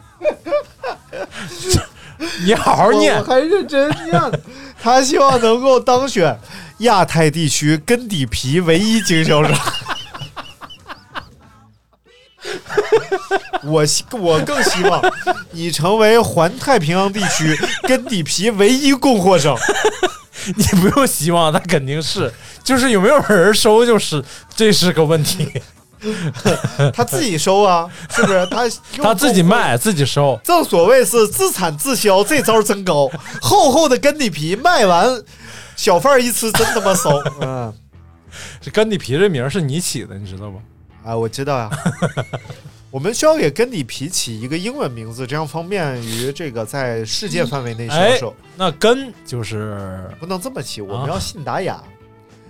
[2.45, 4.21] 你好好念我，还认真念。
[4.81, 6.37] 他希望能够当选
[6.79, 9.53] 亚太地区根底皮唯一经销商。
[13.63, 15.01] 我希我更希望
[15.51, 19.57] 你成为环太平洋地区根底皮唯一供货商。
[20.55, 22.31] 你不用希望，那肯定是，
[22.63, 24.23] 就是有没有人收，就是
[24.55, 25.51] 这是个问题。
[26.95, 28.45] 他自己收啊，是不是？
[28.47, 28.63] 他
[29.03, 29.43] 他自己。
[29.43, 33.11] 卖，自己收，正所谓是自产自销，这招真高。
[33.41, 35.21] 厚厚的根底皮卖完，
[35.75, 37.11] 小贩一吃真他妈骚。
[37.41, 37.73] 嗯。
[38.61, 40.59] 这根底皮这名是你起的，你知道吗？
[41.03, 41.69] 啊，我知道呀。
[42.91, 51.79] 我们需要给跟你皮起一个英文名字，这样方便于这个在世界范围内销哎售。，那根就是不能这么起，我们啊要信达雅。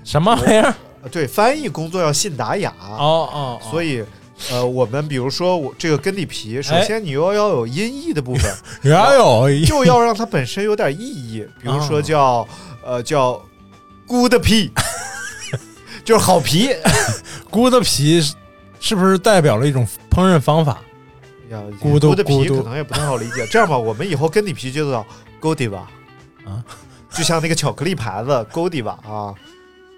[0.05, 0.67] 什么玩意儿？
[0.69, 0.75] 啊
[1.11, 2.73] 对，翻译工作要信达雅。
[2.79, 4.01] 哦哦，所以，
[4.49, 8.49] 呃，我们比如说我这个根底皮，首哎先你又要有音译的部分，
[8.83, 12.47] 也要有一就要让它本身有点意义，比如说哦叫
[12.85, 13.41] 呃叫
[14.07, 14.71] good 皮，
[16.09, 16.71] 就是好皮。
[17.51, 18.33] 菇的皮是
[18.79, 20.79] 是不是代表了一种烹饪方法？
[21.51, 23.45] 呀，咕嘟的皮可能也不太好理解。
[23.51, 25.05] 这样吧，我们以后根底皮就叫
[25.39, 25.81] Godiva
[26.45, 26.65] 啊，
[27.11, 29.35] 就像那个巧克力牌子 Godiva 啊。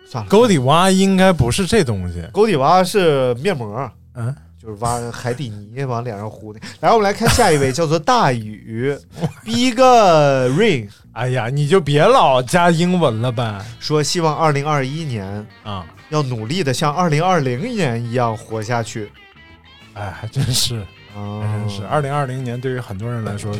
[0.06, 2.22] 算了，沟底蛙应该不是这东西。
[2.34, 6.60] Godiva 是面膜，嗯，就是挖海底泥往脸上糊的。
[6.82, 8.96] 来，我们来看下一位，叫做大宇
[9.44, 13.60] Big Rain，哎呀，你就别老加英文了呗。
[13.80, 19.12] 说希望二零二一年啊，要努力的像二零二零年一样活下去。
[19.94, 20.76] 哎，还真是，
[21.16, 21.84] 啊还真是。
[21.86, 23.52] 二零二零年对于很多人来说，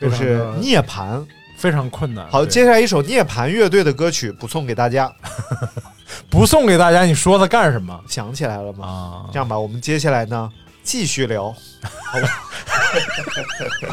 [0.00, 1.26] 就是涅槃。
[1.56, 2.26] 非常困难。
[2.30, 5.12] 好，接下来一首涅槃乐队的歌曲补送给大家。
[6.28, 8.86] 不送给大家，你说它干什么想起来了吗？
[8.86, 9.30] 啊？
[9.32, 10.50] 这样吧，我们接下来呢
[10.82, 11.54] 继续聊。
[11.82, 12.28] 好吧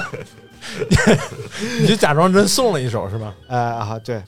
[1.79, 3.33] 你就假装真送了一首是吧？
[3.47, 4.21] 呃啊，对，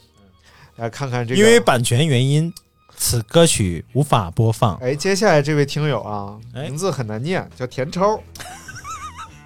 [0.77, 1.39] 来看看这个。
[1.39, 2.53] 因为版权原因，
[2.95, 4.75] 此歌曲无法播放。
[4.77, 8.21] 哎，接下来这位听友啊，哎名字很难念，叫田超。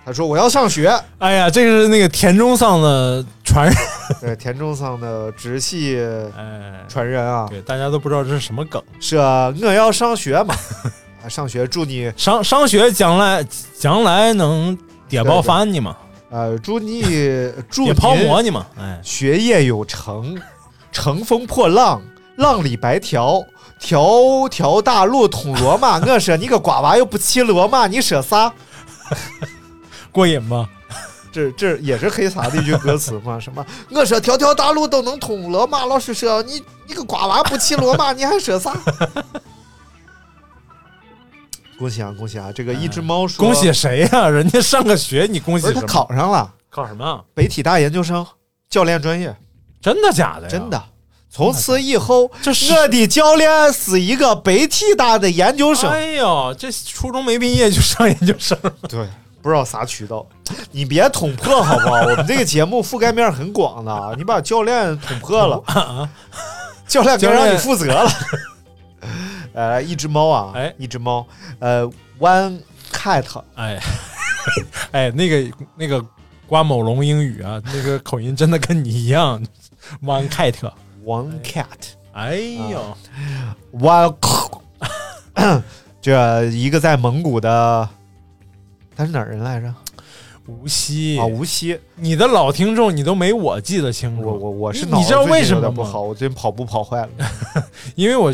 [0.05, 0.93] 他说我要上学。
[1.19, 3.75] 哎呀，这个是那个田中桑的传人，
[4.19, 5.97] 对，田中桑的直系
[6.37, 8.81] 哎，传人啊，对，大家都不知道这是什么梗。
[8.99, 10.53] 是啊我要上学嘛。
[11.23, 13.45] 啊，上学祝你上上学将来
[13.77, 15.95] 将来能爹包饭呢嘛，
[16.29, 17.01] 呃，祝你
[17.71, 20.37] 祝你泡馍您呢嘛，哎，学业有成，
[20.91, 22.01] 乘风破浪，
[22.35, 23.41] 浪里白条，
[23.79, 25.97] 条条大路通罗马。
[25.99, 28.51] 我说你个瓜娃又不骑骡马，你说啥？
[30.13, 30.69] 过瘾吗？
[31.31, 33.39] 这这也是黑撒的一句歌词嘛？
[33.39, 33.65] 什么？
[33.89, 38.71] 我说条条大路都能通罗马，老师说你你个瓜娃不骑罗马，你还说啥？
[41.79, 42.51] 恭喜啊，恭喜啊！
[42.53, 45.81] 这个一只猫说，恭喜谁呀、 人家上个学，你恭喜他？
[45.81, 47.21] 考上了考什么啊？
[47.33, 48.25] 北体大研究生
[48.69, 49.35] 教练专业，
[49.81, 50.49] 真的假的呀？
[50.49, 50.81] 真的。
[51.31, 55.89] 从此以后，这我的教练是一个北体大的研究生。
[55.89, 58.55] 哎呦，这初中没毕业就上研究生，
[58.87, 59.07] 对，
[59.43, 60.25] 不知道啥渠道，
[60.71, 61.97] 你别捅破好不好？
[62.07, 66.09] 我们这个节目覆盖面很广的，你把教练捅破了，
[66.87, 68.09] 教练该让你负责了。
[69.53, 70.73] 呃，一只猫啊，哎。
[70.79, 71.27] 一只猫，
[71.59, 71.87] 呃
[72.19, 72.59] ，one
[72.91, 73.25] cat，
[73.55, 73.79] 哎，
[74.91, 76.03] 哎，那个那个
[76.47, 79.45] 瓜某龙英语啊，那个口音真的跟你一样
[80.01, 80.55] ，one cat。
[81.05, 81.65] one cat，
[82.13, 82.37] 哎
[82.71, 82.97] 呦
[83.73, 84.15] ，one，
[86.01, 87.89] 这一个在蒙古的，
[88.95, 89.73] 他是哪儿人来着？
[90.45, 91.79] 无锡啊，无锡。
[91.95, 94.27] 你的老听众你都没我记得清楚。
[94.27, 96.01] 我我我是你你知道为什么不好？
[96.01, 97.09] 我最近跑步跑坏了。
[97.95, 98.33] 因为我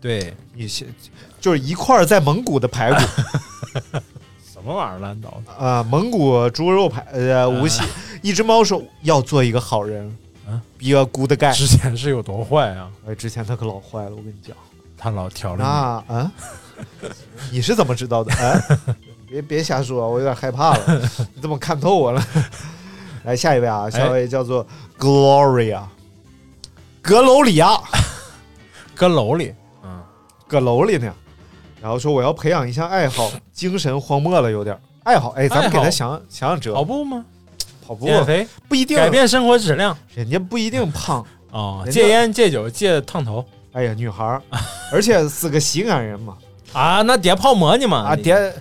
[0.00, 0.88] 对你先
[1.38, 2.98] 就是一块儿在蒙古的排骨
[4.42, 7.82] 什么玩意儿烂倒的，啊、蒙古猪肉排呃无锡。
[8.22, 10.06] 一只猫说要做一个好人
[10.46, 11.54] 啊，be a good guy。
[11.54, 12.90] 之前是有多坏啊？
[13.06, 14.56] 哎，之前他可老坏了，我跟你讲。
[14.96, 16.32] 他老调那了啊，
[17.52, 18.32] 你是怎么知道的？
[18.32, 18.78] 哎，
[19.34, 21.00] 别别瞎说，我有点害怕了。
[21.34, 22.24] 你怎么看透我了？
[23.24, 24.64] 来下一位啊，下一位叫做
[24.96, 25.82] Gloria，
[27.02, 27.98] 阁楼里啊，你，
[28.94, 30.00] 搁楼里，嗯，
[30.46, 31.12] 搁楼里呢。
[31.82, 35.30] 然后说我要培养一项爱好，精神荒漠了，有点爱好。
[35.30, 37.24] 哎，咱们给他想想想辙跑，步吗？
[37.84, 41.26] 跑步减肥，不一定，改变生活质量人家不一定胖。
[41.50, 44.40] 哦，戒烟、戒酒、戒烫头哎呀，女孩儿，
[44.92, 46.36] 而且是个西安人嘛，
[46.72, 47.98] 啊，那叠泡馍呢嘛？
[48.10, 48.54] 啊，你叠，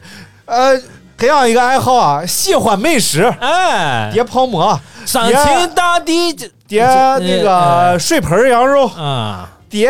[0.54, 0.80] 呃，
[1.18, 6.32] 培养一个爱好啊，喜欢美食，哎，叠泡馍，上清大地
[6.68, 9.89] 叠那呃个水盆羊肉，啊，叠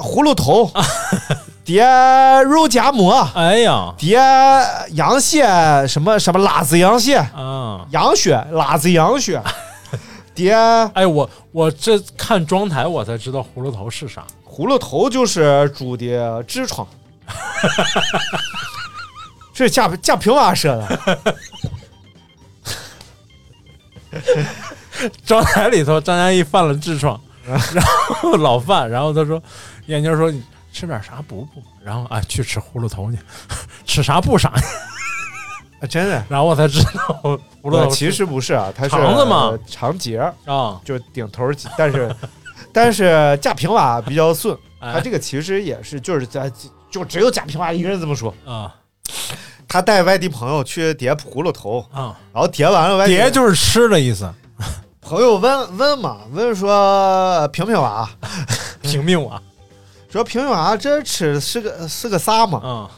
[0.00, 0.70] 葫芦头，
[1.62, 1.84] 叠
[2.46, 4.18] 肉夹馍，哎呀叠
[4.92, 5.44] 羊血
[5.86, 9.42] 什么什么辣子羊血，啊，羊血辣子羊血，
[10.34, 10.54] 叠
[10.94, 14.22] 哎，我我这看妆台我才知道葫芦头是啥。
[14.48, 16.86] 葫芦头就是猪的痔疮。
[19.56, 21.34] 这是贾贾平凹说的，
[25.24, 27.82] 妆台里头，张嘉译犯了痔疮，然
[28.20, 29.42] 后老犯，然后他说，
[29.86, 33.16] 眼镜说你吃点啥补补，然后啊去吃葫芦头去，
[33.86, 34.50] 吃啥补啥，
[35.80, 36.22] 啊真的。
[36.28, 37.22] 然后我才知道
[37.62, 39.46] 葫芦头其实不是啊，它是肠子嘛。
[39.46, 42.14] 呃肠结儿，啊，就是顶头儿，但是
[42.74, 44.92] 但是贾平凹比较顺，哎。
[44.92, 46.52] 他这个其实也是就是在
[46.90, 48.34] 就只有贾平凹一个人这么说。
[48.44, 48.74] 啊
[49.68, 54.32] 他带外地朋友去叠葫芦头，啊，然后叠完了，外地叠就是吃的意思，
[55.00, 58.08] 朋友问问嘛，问说平平娃，
[58.82, 59.42] 平平 娃
[60.08, 62.58] 说平平娃这吃是个是个啥嘛？
[62.60, 62.90] 啊，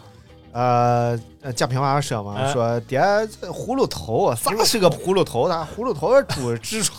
[0.53, 3.01] 呃，呃贾平娃说嘛，哎说叠
[3.43, 5.49] 葫芦头啊，啥是个葫芦头？
[5.49, 6.99] 他葫芦头是猪的痔疮。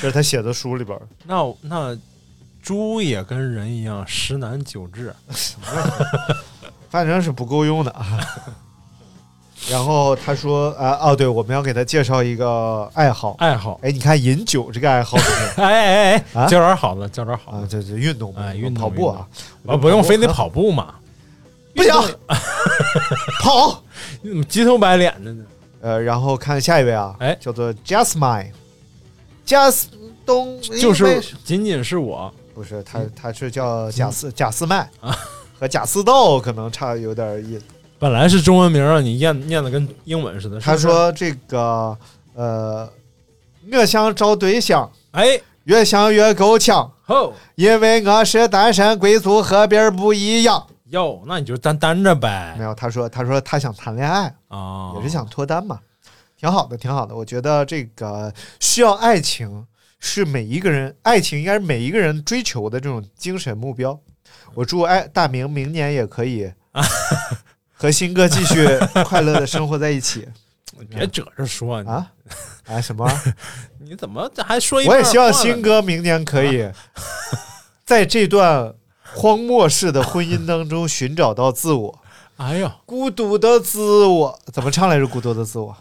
[0.00, 0.98] 这是他写的书里边。
[1.24, 1.98] 那那
[2.62, 5.14] 猪也跟人一样十难九治，
[6.94, 8.06] 反正是不够用的啊。
[9.68, 13.34] 然后他说，啊哦，对，我们要给他介绍一个爱好。
[13.40, 15.16] 爱好，哎，你看饮酒这个爱好。
[15.58, 16.46] 哎哎哎，啊？
[16.46, 17.60] 教点好的，教点好啊？
[17.62, 19.26] 的，这这运动嘛，哎运动跑步啊，
[19.66, 20.94] 啊，不用非得跑步嘛，
[21.74, 21.92] 不行，
[23.42, 23.82] 跑。
[24.22, 25.32] 你怎么急头白脸的。
[25.32, 25.44] 呢？
[25.80, 27.36] 呃，然后看下一位啊，哎。
[27.40, 29.86] 叫做 Jasmine，Jas
[30.24, 34.88] 东，就是仅仅是我，不是他，他是叫贾斯贾斯麦
[35.64, 37.64] 和贾似道可能差有点意思。
[37.98, 40.60] 本来是中文名啊，你念念的跟英文似的。
[40.60, 41.96] 他，说这个
[42.34, 42.86] 呃，
[43.72, 50.66] 我想找对象，哎，越想越够呛，吼因为我是单身贵族，和别人不一样。
[50.90, 55.80] 哟，那你就单单着呗没有，他说他说他想谈恋爱，啊，也是想脱单嘛，
[56.38, 57.16] 挺好的，挺好的。
[57.16, 59.66] 我觉得这个需要爱情，
[59.98, 63.98] 是每一个人爱情应该是每一个人追求的这种精神目标。
[64.54, 66.52] 我祝哎大明明年也可以
[67.74, 68.66] 和新哥继续
[69.04, 70.26] 快乐的生活在一起
[70.88, 72.10] 别褶着说你啊！
[72.66, 73.08] 啊什么？
[73.78, 74.96] 你怎么这还说一我？
[74.96, 76.68] 也希望新哥明年可以
[77.84, 78.74] 在这段
[79.14, 82.00] 荒漠式的婚姻当中寻找到自我，
[82.38, 85.06] 哎呀，孤独的自我怎么唱来着？
[85.06, 85.76] 孤独的自我，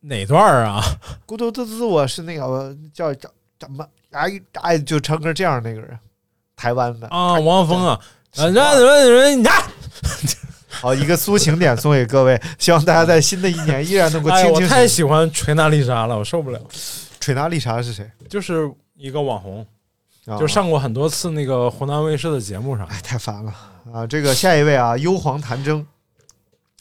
[0.00, 0.82] 哪段儿啊？
[1.24, 4.28] 孤独的自我是那个叫叫怎么哎
[4.60, 5.98] 哎就唱歌这样那个人，
[6.56, 8.00] 台湾的啊，汪峰啊，
[8.36, 9.62] 啊，让人人你看，
[10.68, 14.60] 好一个抒情点送给各位， 希望大家在新的一年依然能够哎，我。
[14.62, 16.60] 太喜欢锤娜丽莎了，我受不了。
[17.20, 18.10] 锤娜丽莎是谁？
[18.28, 19.66] 就是一个网红，
[20.26, 22.86] 啊就上过很多次那个湖南卫视的节目上。
[22.86, 23.52] 哎太烦了
[23.92, 24.06] 啊！
[24.06, 25.86] 这个下一位啊，幽黄谭征，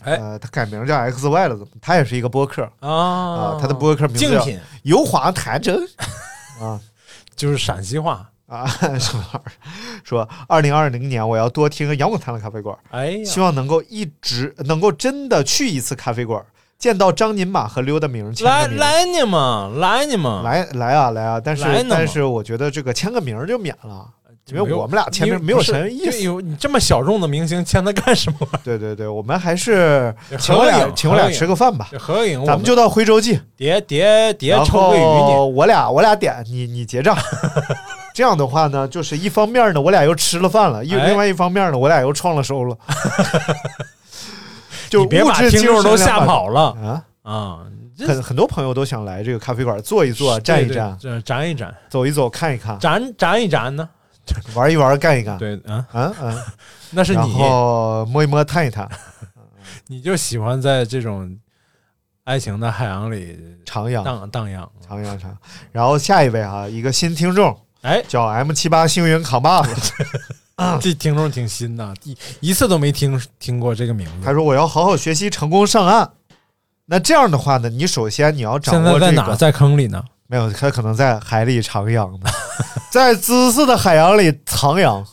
[0.03, 1.71] 哎呃，他改名叫 X Y 了，怎么？
[1.81, 4.45] 他也是一个播客啊啊，他的播客名字叫
[4.83, 5.77] 幽黄谭征
[6.59, 6.79] 啊。
[7.35, 8.29] 就是陕西话。
[8.53, 8.67] 啊，
[8.99, 9.51] 什么玩意儿？
[10.03, 16.39] 说二零二零年我要多听杨广谈的咖啡馆，哎，希望能够一直能够真的去一次咖啡馆，
[16.77, 18.31] 见到张宁马和溜达明。
[18.41, 21.41] 来来你嘛，来你嘛，来来啊来啊！
[21.43, 24.07] 但是但是我觉得这个签个名就免了，
[24.47, 26.21] 因为我们俩签名没有什么意思。
[26.21, 28.47] 有你这么小众的明星签他干什么？
[28.63, 37.17] 对对对，我们还是请我俩请我俩吃个饭吧，合影，咱们就到徽州记，叠叠叠然臭鳜鱼后我俩我俩点你你结账。
[38.13, 42.77] 这样的话呢，就是一方面呢，我俩又吃了饭了；一哎另外一方面呢，我俩又创了收了。
[44.89, 47.03] 就你别把物质听众都吓跑了啊！
[47.23, 47.59] 啊！
[47.97, 53.89] 这很很多朋友都想来这个咖啡馆坐一坐、站一对站、展一展，走一走、看一看、展展一展呢？
[54.53, 55.37] 玩一玩、干一干。
[55.37, 56.37] 对，嗯，嗯嗯，
[56.91, 58.89] 那是你，后摸一摸、探一探，
[59.87, 61.37] 你就喜欢在这种
[62.23, 64.69] 爱情的海洋里徜徉、荡荡漾。
[64.87, 65.25] 徜徉徜。
[65.71, 69.91] 然后下一位哈，一个新听众哎，叫 M 七八星云扛把子，
[70.81, 74.13] 这听众挺新的，一一次都没听听过这个名字。
[74.25, 76.09] 他说我要好好学习，成功上岸。
[76.85, 79.21] 那这样的话呢，你首先你要掌现在在哪？
[79.23, 80.03] 握这个，在坑里呢？
[80.27, 82.29] 没有，他可能在海里徜徉呢，
[82.89, 85.05] 在知识的海洋里徜徉。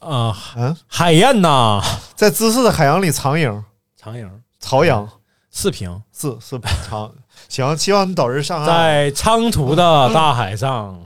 [0.00, 1.82] 啊， 嗯，海燕呐，
[2.14, 3.62] 在知识的海洋里徜徉，
[3.96, 5.06] 长影曹阳
[5.50, 6.58] 四平，是是
[6.88, 7.12] 长。
[7.50, 8.66] 行，希望你早日上岸。
[8.66, 10.98] 在苍途的大海上。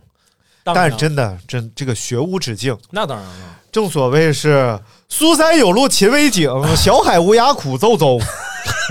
[0.66, 3.34] 但是真的真这个学无止境，那当然了，
[3.70, 4.80] 正所谓是
[5.10, 8.18] 苏山有路勤为径，小海无涯苦皱皱。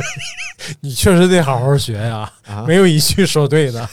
[0.81, 3.89] 你确实得好好学呀，啊没有一句说对的。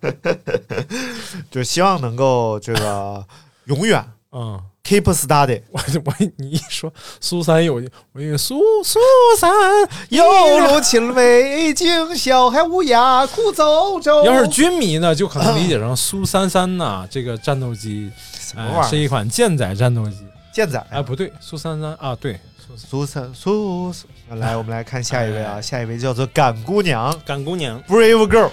[1.50, 3.22] 就希望能够这个
[3.64, 4.02] 永远
[4.32, 7.74] 嗯，keep study，我 我 你一说苏三有，
[8.12, 8.98] 我以为苏苏
[9.38, 9.50] 三
[10.08, 10.24] 有
[10.60, 14.24] 路勤为径，小孩无涯苦皱皱。
[14.24, 18.82] 要是军迷呢，就可能理解成 苏三三呐，这个战斗机，哎，什么玩意儿？
[18.88, 20.26] 是一款舰载战斗机。
[20.52, 20.84] 舰载。
[20.90, 22.38] 哎，不对，苏三三啊，对，
[22.76, 24.06] 苏三苏苏，
[24.36, 28.50] 来，我们来看下一位啊，下一位叫做敢姑娘赶姑娘，Brave Girl。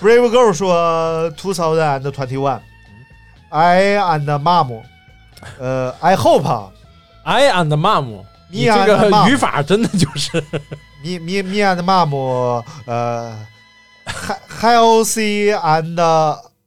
[0.00, 4.82] Brave Girl 说，Two thousand and twenty one，I and mom，
[5.58, 6.70] 呃，I hope
[7.24, 10.40] I and mom，你这个语法真的就是，
[11.02, 13.34] me me me and mom，呃
[14.04, 15.94] ，he-，healthy and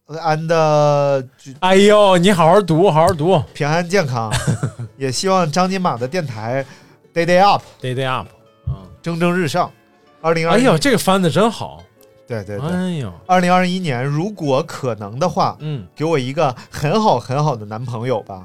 [0.07, 1.27] and
[1.59, 3.41] 哎呦，你好好读，好好读。
[3.53, 4.31] 平安健康，
[4.97, 6.65] 也希望张金马的电台
[7.13, 8.27] Day Day Up，day day up，
[8.67, 9.71] 嗯，蒸蒸日上。
[10.21, 11.81] 二零二哎呦，这个翻的真好，
[12.27, 18.43] 对对对，哎呦，二零二一年如果可能的话，嗯，给我一个很好很好的男朋友吧。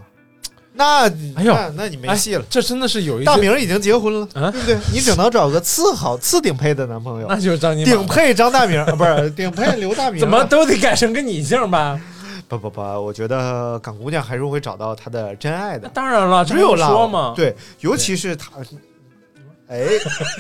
[0.80, 1.06] 那
[1.36, 2.44] 哎呦那那你没戏了。
[2.48, 4.78] 这真的是有一些，大明已经结婚了，啊对不对？
[4.92, 10.18] 你只能找个次好、 次顶配的男朋友，那就是张金顶配张大明，啊不是 顶配刘大明。
[10.18, 12.00] 怎么都得改成跟你姓吧？
[12.48, 12.80] 不不不？
[12.80, 15.88] 我觉得港姑娘还是会找到她的真爱的。
[15.90, 18.48] 当然了，这只有不说嘛，，对，尤其是她，
[19.68, 19.86] 哎，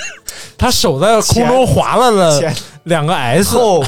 [0.58, 2.52] 他手在空中划拉了前
[2.84, 3.80] 两个 S，后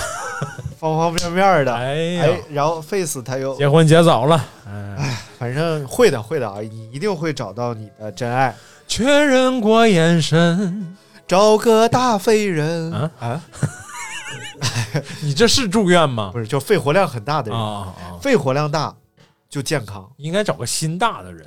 [0.78, 8.54] 方方面面的，哎哎，然后 face 她又，结婚结早了，哎，反正会的会的啊，你一定会找到你的真爱。
[8.86, 13.42] 确认过眼神，找个大废人啊啊！
[15.20, 16.38] 你这是住院吗不？
[16.38, 18.20] 是，就肺活量很大的啊人！
[18.20, 18.94] 肺活量大
[19.50, 20.08] 就健康。
[20.16, 21.44] 应该找个心大的人。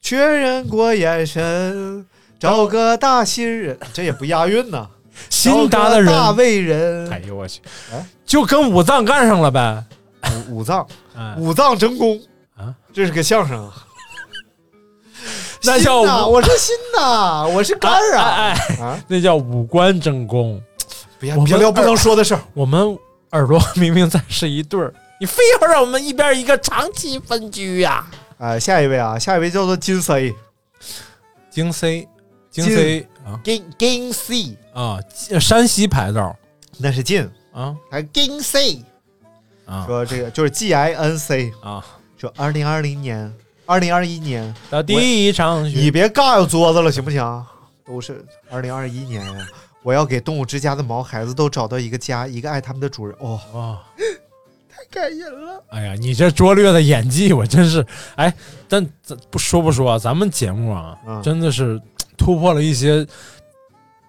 [0.00, 2.06] 确认过眼神，
[2.38, 4.88] 找个大新人，这也不押韵呐。
[5.28, 7.60] 心大的人，大胃人，哎呦我去
[7.92, 9.84] 哎，就跟五脏干上了呗。
[10.48, 12.18] 五五脏，哎，五脏争功
[12.56, 13.66] 啊，这是个相声。
[13.68, 13.74] 啊。
[15.62, 18.22] 那叫心我是心呐，我是肝儿啊。
[18.22, 19.04] 哎哎，啊！
[19.08, 20.62] 那叫五官争功。
[21.18, 22.40] 别我们别聊不能说的事儿。
[22.54, 22.96] 我们
[23.32, 28.06] 耳朵明明在是一对儿，你非要让我们一边一个长期分居呀、
[28.38, 30.34] 哎，下一位啊，下一位叫做金 C，
[31.50, 32.06] 金 C，
[32.50, 33.40] 金 C 啊？
[33.42, 35.00] 金金 C，啊，
[35.40, 36.36] 山西牌照。
[36.78, 37.74] 那是金，啊？
[37.90, 38.84] 还金 C，
[39.64, 39.84] 啊。
[39.86, 41.84] 说这个就是 G I N C，啊
[42.16, 43.32] 说二零二零年、
[43.66, 45.90] 二零二一年，的第一场雪你。
[45.90, 47.44] 别尬悠桌子了，行不行？
[47.86, 49.46] 都是二零二一年呀，
[49.82, 53.14] 我要给动物之家的毛孩子都找到一个家，一个爱他们的主人。
[53.20, 53.78] 哦，哇，
[54.68, 55.62] 太感人了。
[55.68, 57.84] 哎呀，你这拙劣的演技，我真是
[58.16, 58.32] 哎，
[58.68, 61.80] 但咱不说不说啊，咱们节目啊，嗯真的是
[62.16, 63.06] 突破了一些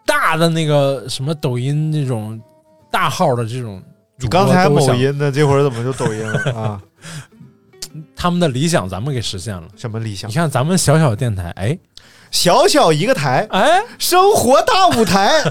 [0.06, 2.42] 大的那个什么抖音这种
[2.90, 3.84] 大号的这种
[4.16, 6.82] 你刚才，某音的，这会儿怎么就抖音了啊？
[8.18, 9.64] 他们的理想咱们给实现了。
[9.78, 10.34] 什么理想你？
[10.34, 11.78] 看咱们小小电台，哎
[12.32, 15.44] 小小一个台，哎生活大舞台。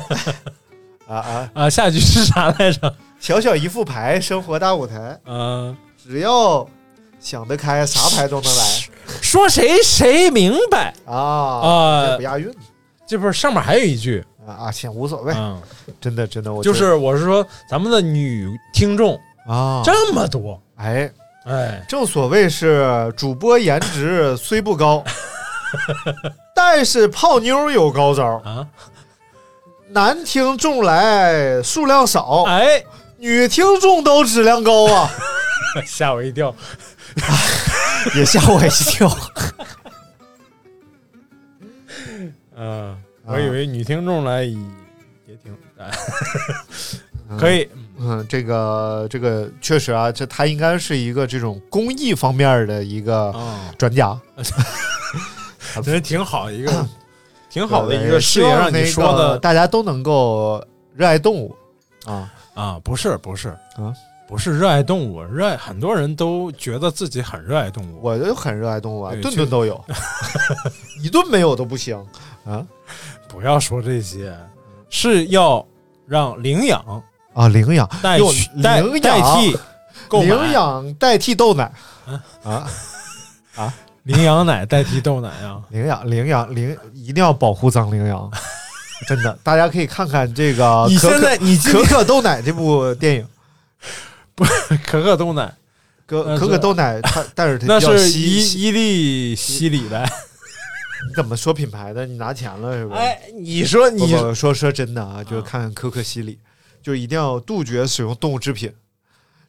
[1.08, 1.50] 啊啊！
[1.54, 2.92] 啊，下一句是啥来着？
[3.20, 6.66] 小小一副牌，生活大舞台，嗯、只要
[7.20, 8.64] 想得开，啥牌都能来
[9.22, 11.14] 说谁谁明白啊！
[11.14, 12.52] 啊这不押韵
[13.06, 14.70] 这不是上面还有一句，啊啊！
[14.72, 15.62] 行，无所谓，嗯，
[16.00, 19.14] 真的真的，我就是我是说咱们的女听众
[19.46, 21.08] 啊，这么多，哎，
[21.46, 25.02] 哎，正所谓是主播颜值虽不高，
[26.54, 28.26] 但是泡妞有高招。
[28.44, 28.66] 啊，
[29.88, 32.84] 男听众来数量少，哎，
[33.18, 35.08] 女听众都质量高啊，
[35.86, 36.54] 吓我一跳，
[38.16, 39.08] 也吓我一跳。
[42.58, 44.56] 嗯、我以为女听众来也
[45.26, 45.90] 也挺，哎
[47.38, 47.68] 可以，
[47.98, 54.18] 嗯，这个这个确实啊，这他应该是一个这种公益方面的一个啊，专家。
[55.82, 56.88] 真是挺好一个，
[57.50, 61.54] 挺好的一个事业，让你说的大家都能够热爱动物
[62.06, 62.32] 啊。
[62.54, 63.92] 啊，不是不是啊，
[64.26, 69.84] 不是热爱动物，热爱很多人都觉得自己很热爱动物，我就很热爱动物啊，顿顿都有，
[71.02, 71.96] 一顿没有都不行
[72.46, 72.66] 啊
[73.28, 74.34] 不要说这些，
[74.88, 75.66] 是要
[76.06, 77.02] 让领养
[77.36, 77.48] 啊！
[77.48, 79.58] 领养代替代领代养替
[80.08, 81.70] 购买领养代替豆奶
[82.44, 82.66] 啊
[83.54, 83.74] 啊！
[84.04, 88.30] 领养奶代替豆奶啊，领养领养领一定要保护脏羚羊，
[89.06, 93.26] 真的，大家可以看看这个你可可现在你可可豆奶这部电影，
[94.34, 94.52] 不是
[94.86, 95.52] 可可豆奶
[96.06, 100.08] 可可可豆奶它但是它 那是伊伊利西里呗。
[101.08, 102.06] 你怎么说品牌的？
[102.06, 102.96] 你拿钱了是吧？
[102.96, 106.38] 哎，你说你说说真的啊，就是看可可西里，
[106.86, 108.72] 就一定要杜绝使用动物制品。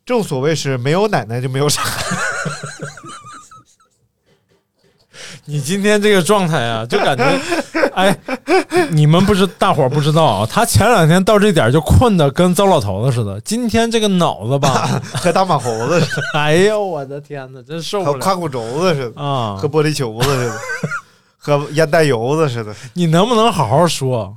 [0.04, 1.84] 正所谓是没有奶奶就没有啥。
[5.46, 7.24] 你今天这个状态啊，就感觉，
[7.94, 8.18] 哎，
[8.90, 19.68] 你们不知大伙儿不知道啊，他前两天到这点就困得跟糟老头子似的，今天这个脑子吧， 和大马猴子似的， 哎呦我的天哪，真受不了和胯骨轴子似的，啊和！
[19.68, 20.60] 玻璃球子似的，
[21.38, 22.74] 和烟袋油子似的。
[22.94, 24.36] 你能不能好好说，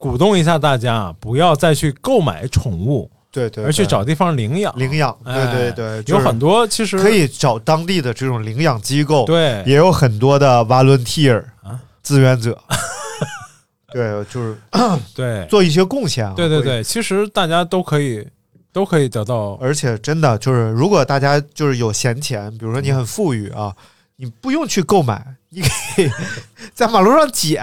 [0.00, 4.72] 鼓动一下大家，不要再去购买宠物，对对，而去找地方领养。
[4.78, 5.14] 领养。
[5.22, 12.58] 对哎对对，就是有很多其实可以找当地的这种领养机构，对也有很多的 volunteer 啊志愿者。
[13.92, 14.56] 对，就是
[15.14, 16.32] 对 做一些贡献啊。
[16.34, 18.26] 对对对，其实大家都可以
[18.72, 23.76] 都可以得到而且真的就是，如果大家就是有闲钱，比如说你很富裕啊，
[24.16, 26.08] 你不用去购买，你可以
[26.72, 27.62] 在马路上捡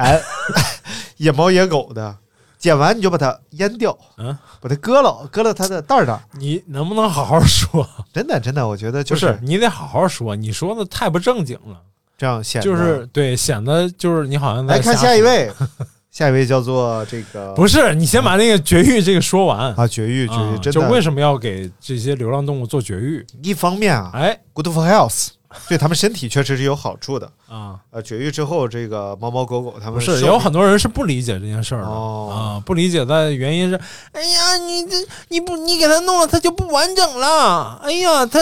[1.18, 2.16] 野猫野狗的，
[2.58, 6.22] 捡完你就把它阉掉，嗯，把它割了，割了它的蛋儿蛋儿。
[6.40, 7.88] 你能不能好好说？
[8.12, 11.80] 真的真的，我觉得就不是，你得好好说，你说的太不正经了，
[12.18, 15.52] 这样显得就是对，显得就是你好像在来看瞎，下一位，
[16.10, 19.72] 下一位叫做这个不是你先把那个绝育这个说完。
[19.76, 23.24] 啊绝育绝育，啊真的就为什么要给这些流浪动物做绝育？
[23.44, 25.28] 一方面啊哎，good for health，
[25.68, 27.32] 对他们身体确实是有好处的。
[27.50, 33.80] 啊，呃，绝育之后，这个猫猫狗狗它们不是有很多人是不理解这件事儿的、哦啊，不理解的原因是，
[34.12, 34.96] 哎呀，你这
[35.30, 37.80] 你不你给它弄了，它就不完整了。
[37.84, 38.40] 哎呀，它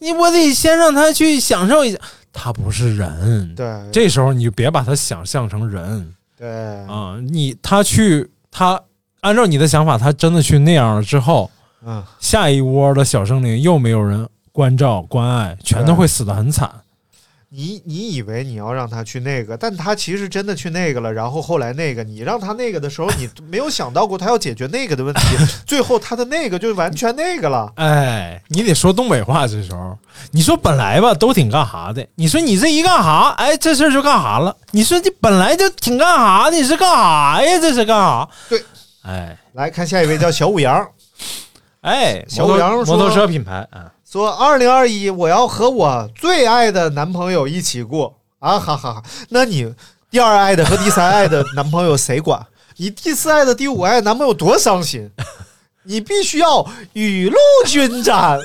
[0.00, 1.98] 你我得先让它去享受一下，
[2.32, 3.54] 它不是人。
[3.54, 6.48] 对这时候你就别把它想象成人对
[6.86, 8.80] 啊，你他去他
[9.20, 11.50] 按照你的想法，他真的去那样了之后，
[11.86, 16.70] 嗯，下一窝的小生灵又没有人关照关爱，全都会死得很惨。
[17.54, 25.36] 你你以为你要让他去那个，但他其实真的去那个了，然后后来那个，你让他那个的时候，你没有想到过他要解决那个的问题，
[25.66, 27.70] 最后他的那个就完全那个了。
[27.76, 29.98] 哎，你得说东北话，这时候
[30.30, 34.56] 你说本来吧都挺干哈的，你说你这一干哈，哎，这事儿就干哈了。
[34.70, 37.58] 你说你本来就挺干哈的，你是干哈呀？
[37.60, 38.26] 这是干哈？
[38.48, 38.62] 对，
[39.02, 40.88] 哎来看下一位叫小五羊，
[41.82, 49.02] 哎，小五羊摩托车品牌啊，说二零二一我要和我最爱的男朋友一起过啊哈哈哈！
[49.30, 49.74] 那你
[50.10, 52.46] 第二爱的和第三爱的男朋友谁管？
[52.76, 55.10] 你第四爱的、第五爱的男朋友多伤心！
[55.84, 58.38] 你必须要雨露均沾。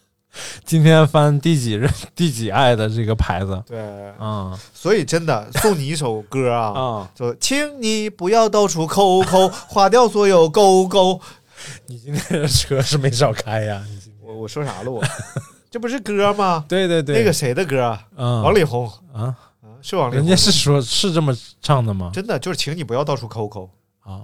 [0.66, 3.78] 今天翻第几任第几爱的这个牌子对，
[4.20, 7.10] 嗯所以真的送你一首歌啊， 啊！
[7.14, 11.18] 就请你不要到处抠抠，花掉所有勾勾。
[11.88, 13.82] 你今天的车是没少开呀？
[14.26, 15.00] 我我说啥了我？
[15.70, 16.64] 这不是歌吗？
[16.68, 18.02] 对对对，那个谁的歌啊？
[18.16, 19.22] 嗯王力宏啊，
[19.62, 20.18] 啊，是王力宏。
[20.18, 22.10] 人家是说是这么唱的吗？
[22.12, 23.70] 真的就是请你不要到处抠抠。
[24.02, 24.20] 啊，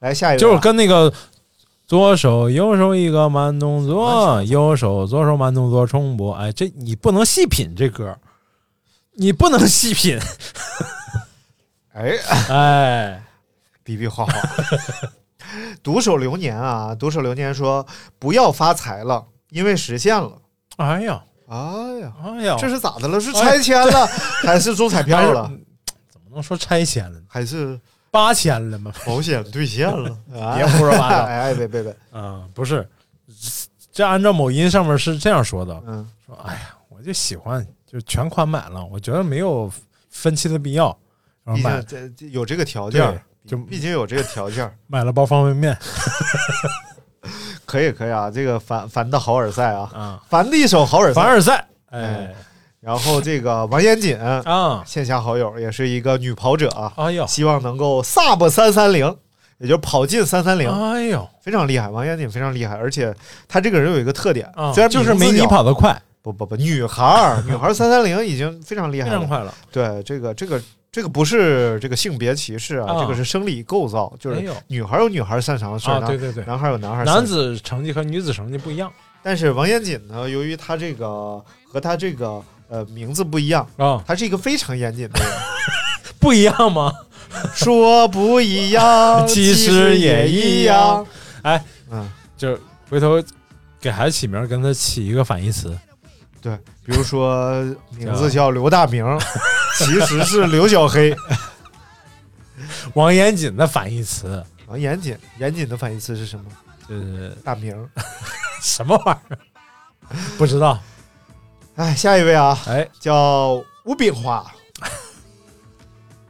[0.00, 1.12] 来下一位啊，就是跟那个
[1.86, 6.34] 左手右手一个慢动作，右手左手慢动作重播。
[6.34, 8.18] 哎，这你不能细品这歌，
[9.14, 10.18] 你不能细品。
[11.94, 12.16] 哎，
[12.50, 13.22] 哎，
[13.82, 14.32] 比比划划。
[15.82, 17.86] 独守流年啊，独守流年说
[18.18, 20.32] 不要发财了，因为实现了。
[20.76, 21.56] 哎呀，哎
[22.00, 23.20] 呀，哎呀，这是咋的了？
[23.20, 24.06] 是拆迁了，
[24.42, 25.50] 还是中彩票了，
[26.10, 27.26] 怎么能说拆迁了呢？
[27.28, 27.78] 还是
[28.10, 28.92] 八千了吗？
[29.06, 30.10] 保险兑现了？
[30.38, 32.86] 啊别胡说八道哎 哎，别别别，嗯，不是，
[33.92, 39.70] 这按照某音上面是这样说的，嗯，说哎呀，我就喜欢，就全款买了，我觉得没有
[40.10, 40.96] 分期的必要，
[41.44, 45.76] 然后买这这有这个条件对，就毕竟有这个条件， 买了包方便面
[47.64, 48.30] 可以可以啊。
[48.30, 51.20] 这个凡凡的好尔赛啊，啊，凡的一首好尔赛。
[51.20, 52.34] 凡尔赛，哎
[52.80, 59.04] 然后这个王严谨，啊，线下好友，也是一个女跑者啊，哎呦，希望能够 sub 三三零，
[59.58, 61.88] 也就是跑进三三零，哎呦，非常厉害。
[61.88, 63.12] 王严谨非常厉害，而且
[63.48, 69.14] 他这个人有一个特点，啊，虽然就是没你跑得快，不不不，女孩儿女孩三三零已经非常厉害了。
[69.14, 69.52] 非常快了。
[69.72, 70.62] 对，这个这个
[70.96, 73.00] 这个不是这个性别歧视啊，啊。
[73.02, 78.90] 这个是生理构造，就是女孩有女孩擅长的事儿，对对对，男孩有男孩男子成绩和女子成绩不一样。
[79.22, 81.38] 但是王严谨呢，由于他这个
[81.70, 85.28] 和他这个呃名字不一样，啊，他是一个非常严谨的人。
[86.18, 86.90] 不一样吗？
[87.52, 91.06] 说不 一样，其实也一样。
[91.42, 93.22] 哎，嗯，就回头
[93.78, 95.78] 给孩子起名，跟他起一个反义词。
[96.40, 97.62] 对，比如说
[97.98, 99.04] 名字叫刘大明，
[99.78, 101.14] 其实是刘小黑。
[102.94, 106.44] 王严谨的反义词王严谨，严谨的反义词是什么？
[106.88, 107.88] 就是大名。
[108.62, 109.38] 什么玩意儿？
[110.38, 110.80] 不知道。
[111.76, 114.44] 哎，下一位啊，哎，叫吴炳华。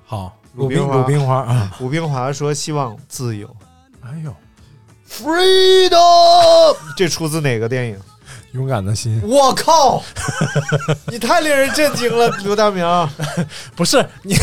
[0.04, 1.76] 好，鲁冰鲁冰花鲁冰花啊！
[1.80, 3.56] 吴炳华说希望自由
[4.02, 4.34] 哎呦
[5.08, 6.76] ，，freedom。
[6.96, 8.00] 这出自哪个电影？
[8.56, 10.02] 勇敢的心我靠！
[11.06, 12.84] 你太令人震惊了，刘大明。
[13.76, 14.34] 不是你，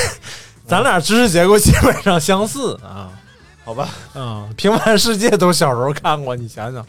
[0.67, 3.09] 咱俩知识结构基本上相似啊。
[3.65, 6.85] 好吧，嗯，平凡世界都小时候看过，你想想，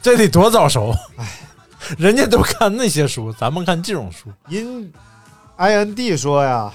[0.00, 0.94] 这得多早熟？
[1.16, 1.26] 哎，
[1.98, 4.30] 人家都看那些书，咱们看这种书。
[4.48, 4.92] 因
[5.56, 6.72] i n d 说呀，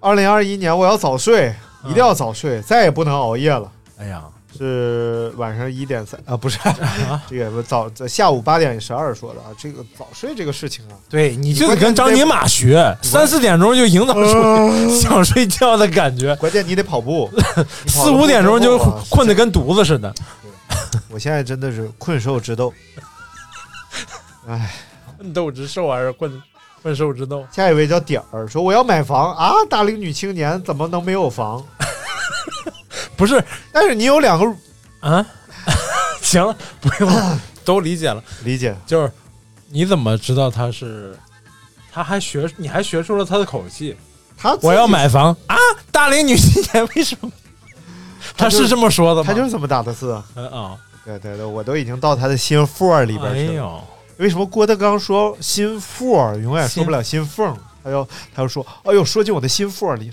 [0.00, 3.70] 二零二一年我要早睡，一定要早睡，再也不能熬夜了。
[3.98, 4.22] 哎呀，
[4.56, 6.58] 是晚上一点三啊，不是
[7.28, 9.46] 这个早下午八点十二说的啊。
[9.58, 17.30] 这个早睡这个事情啊，对，你就得跟张尼玛学，三四点钟就营造出想睡觉的感觉， 关键你得跑步，
[17.88, 18.92] 四五点钟就困。
[19.10, 20.12] 困得跟犊子似的。
[21.08, 22.72] 我现在真的是困兽之斗。
[24.48, 24.74] 哎，
[25.16, 26.42] 困斗之兽还是困
[26.82, 27.46] 困兽之斗？
[27.52, 31.64] 下一位叫点儿，说我要买房啊，大龄女青年怎么能没有房？
[33.16, 33.42] 不是
[33.72, 34.44] 但是你有两个
[35.00, 35.24] 啊？
[36.22, 38.22] 行了，不用了， 都理解了。
[38.44, 39.10] 理解，就是
[39.68, 41.16] 你怎么知道他是？
[41.92, 43.96] 他还学，你还学出了他的口气。
[44.36, 45.56] 他我要，买房啊！
[45.90, 47.30] 大龄女青年为什么？
[48.36, 49.28] 他是这么说的吗？
[49.28, 50.20] 他就是这么打的字。
[50.34, 53.54] 嗯啊，对对对，我都已经到他的心腹里边哎去了。
[53.54, 53.84] 呦，
[54.16, 57.56] 为什么郭德纲说心腹永远说不了心缝？
[57.84, 60.10] 他又他又说，哎呦，说进我的心腹里。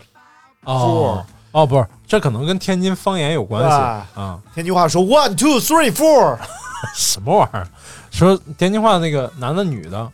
[0.65, 4.39] 哦哦，不是，这可能跟天津方言有关系啊啊。
[4.53, 6.37] 天津话说 one two three four，
[6.95, 7.67] 什么玩意儿？
[8.11, 10.09] 说天津话那个男的女的，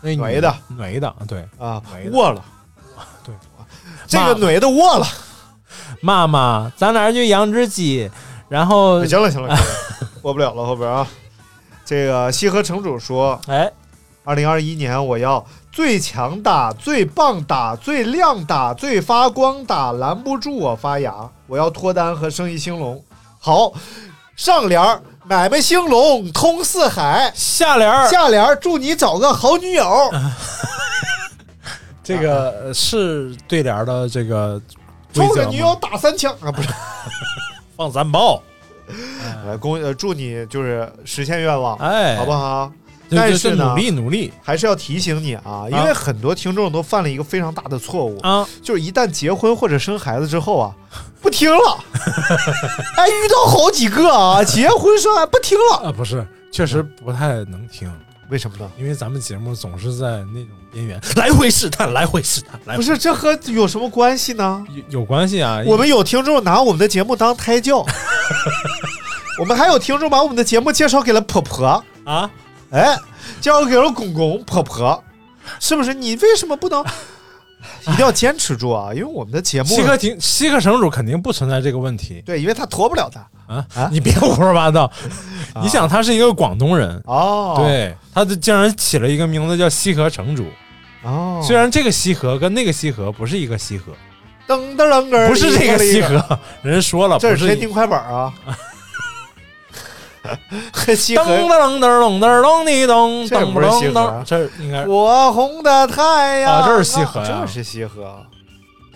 [0.00, 1.80] 那女女的女的，对，啊
[2.12, 2.44] 卧了。
[3.24, 3.34] 对，
[4.06, 5.06] 这个女的卧了。
[6.00, 8.10] 妈妈，咱俩就养只鸡，
[8.48, 9.64] 然后行了行了，行了
[10.22, 11.06] 播不了了，后边啊。
[11.84, 13.70] 这个西河城主说，哎，
[14.24, 15.44] 二零二一年我要
[15.80, 21.14] 最强大、最棒打、最亮打、最发光打，拦不住我发芽。
[21.46, 23.02] 我要脱单和生意兴隆。
[23.38, 23.72] 好，
[24.36, 30.10] 上联儿买卖兴隆通四海，下联儿下联儿祝你找个好女友。
[32.04, 34.60] 这个呃是对联儿的这个
[35.14, 36.68] 规则吗抽着女友打三枪啊，不是。
[37.74, 38.42] 放三炮，
[39.46, 42.70] 呃，恭呃祝你就是实现愿望，哎，好不好？
[43.10, 43.18] 对？
[43.18, 48.46] 但是努力努力还是要提醒你啊，因为很多听众都犯了一个非常大的错误，啊！
[48.62, 50.74] 就是一旦结婚或者生孩子之后啊，
[51.20, 51.84] 不听了。
[52.96, 57.92] 哎，遇到好几个啊，结婚生孩不听了，啊，不是，确实不太能听，
[58.30, 58.70] 为什么呢？
[58.78, 64.64] 因为咱们节目总是在那种边缘来回试探，来回试探，来回不是，这和有什么关系呢？
[64.70, 65.60] 有有关系啊。
[65.66, 67.84] 我们有听众拿我们的节目当胎教，
[69.38, 72.30] 我们还有听众把我们的节目介绍给了婆婆，啊，
[72.70, 72.96] 哎，
[73.40, 75.02] 交给了公公婆婆，
[75.58, 75.94] 是不是？
[75.94, 76.84] 你为什么不能？
[77.86, 78.88] 一定要坚持住啊！
[78.94, 83.20] 因为我们的节目西河亭西河城主肯定不存在这个问题对，因为他脱不了他
[83.54, 84.90] 啊啊你别胡说八道。
[85.60, 87.56] 你想，他是一个广东人，哦。
[87.58, 90.46] 对，他就竟然起了一个名字叫西河城主。
[91.02, 93.92] 哦，虽然这个西河跟那个西河不是一个西河，
[94.48, 98.32] 噔噔噔噔，不是这个西河，人说了，这是天津快板啊。
[100.96, 108.26] 西河噔噔噔噔噔噔滴咚，这噔不是西河噔噔，这应该火红的太阳啊这是西河呀这是西河，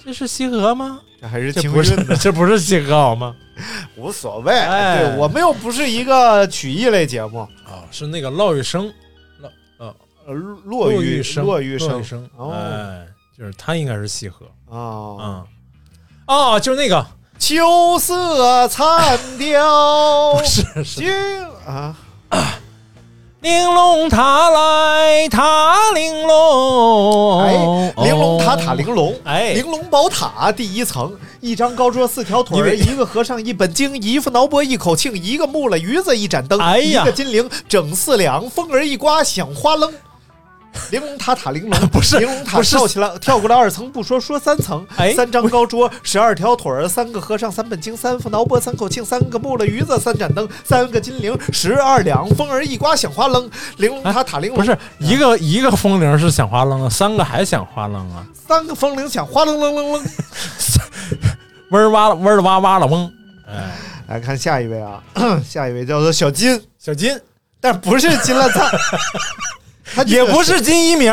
[0.04, 1.00] 这是西河吗？
[1.20, 3.34] 这还是这不是京韵的，这不是西河好吗？
[3.96, 4.52] 无所谓。
[4.52, 8.92] 哎对我们又不是一个曲艺类节目，啊，是那个骆玉生，
[9.78, 10.32] 呃，
[10.64, 13.06] 骆玉生，骆玉生生，哦哎，
[13.36, 15.46] 就是他应该是西河，啊，嗯，
[16.26, 17.06] 哦，就是那个，
[17.38, 21.00] 秋色残凋，是 是。
[21.00, 21.12] 君
[21.66, 21.94] 啊，
[23.40, 29.52] 玲珑塔来塔玲珑，哎，玲珑塔塔玲珑，哎。
[29.52, 37.02] 玲珑宝塔第一层，一张高桌，四条腿儿，一个和尚，一本经，一副挠脖，一口磬，一个木了鱼子，一盏灯，哎呀。
[37.02, 39.92] 一个金铃，整四两，风儿一刮响花楞。
[40.90, 45.12] 玲珑塔塔玲珑， 不是玲珑塔跳起来，跳过了二层不说，说三层，哎。
[45.14, 53.50] 三张高桌，十二条腿儿，三个和尚，三本经，三副挠脖，三口磬，三个木了鱼子，三盏灯，三个金铃，十二两，风儿一刮响哗楞。
[53.76, 60.04] 玲珑塔塔玲珑，不是一个一个风铃是响哗楞啊，三个还响哗楞啊，三个风铃响哗楞楞楞楞。
[61.70, 63.10] 嗡儿哇了嗡儿哇哇了嗡，
[63.48, 63.70] 哎，
[64.08, 65.02] 来看下一位啊，
[65.44, 67.18] 下一位叫做小金，小金。
[67.60, 68.70] 但不是金了赞，
[69.84, 71.12] 他也不是金一鸣，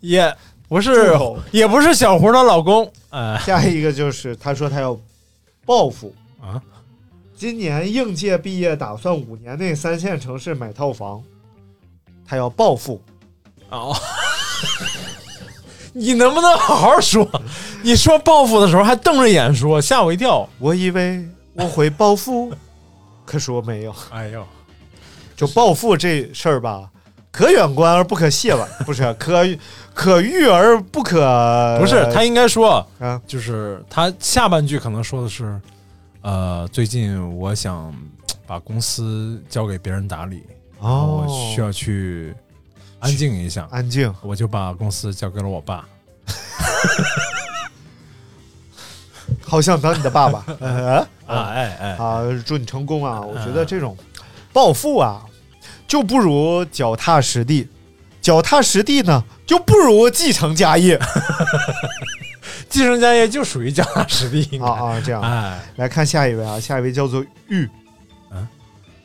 [0.00, 0.34] 也
[0.68, 1.12] 不是
[1.50, 4.98] 也不是小胡的老公，哎下一个就是他说他要
[5.66, 6.60] 报复，啊，
[7.36, 11.22] 今年应届毕业，打算五年内三线城市买套房，
[12.26, 13.00] 他要报复。
[13.70, 13.96] 哦，
[15.94, 17.28] 你能不能好好说？
[17.82, 20.48] 你说报复的时候还瞪着眼说，吓我一跳。
[20.58, 22.52] 我以为我会报复，
[23.24, 23.94] 可是我没有。
[24.10, 24.44] 哎呦，
[25.36, 26.90] 就报复这事儿吧，
[27.30, 29.44] 可远观而不可亵玩， 不是可
[29.94, 31.78] 可遇而不可。
[31.78, 35.60] 不是，他应该说，啊，就是他下半句可能说的是，
[36.22, 37.94] 呃，最近我想
[38.46, 40.42] 把公司交给别人打理，
[40.80, 42.34] 哦我需要去
[42.98, 44.12] 安静一下，安静。
[44.22, 45.86] 我就把公司交给了我爸。
[49.42, 50.44] 好想当你的爸爸。
[50.60, 53.20] 呃 啊，哎哎，啊，祝你成功啊！
[53.20, 53.96] 我觉得这种
[54.52, 55.22] 暴富啊，
[55.90, 57.68] 就不如脚踏实地。
[58.20, 60.96] 脚踏实地呢，就不如继承家业。
[62.70, 65.00] 继承家业就属于脚踏实地，啊啊！
[65.04, 65.60] 这样，哎。
[65.76, 67.68] 来看下一位啊，下一位叫做玉。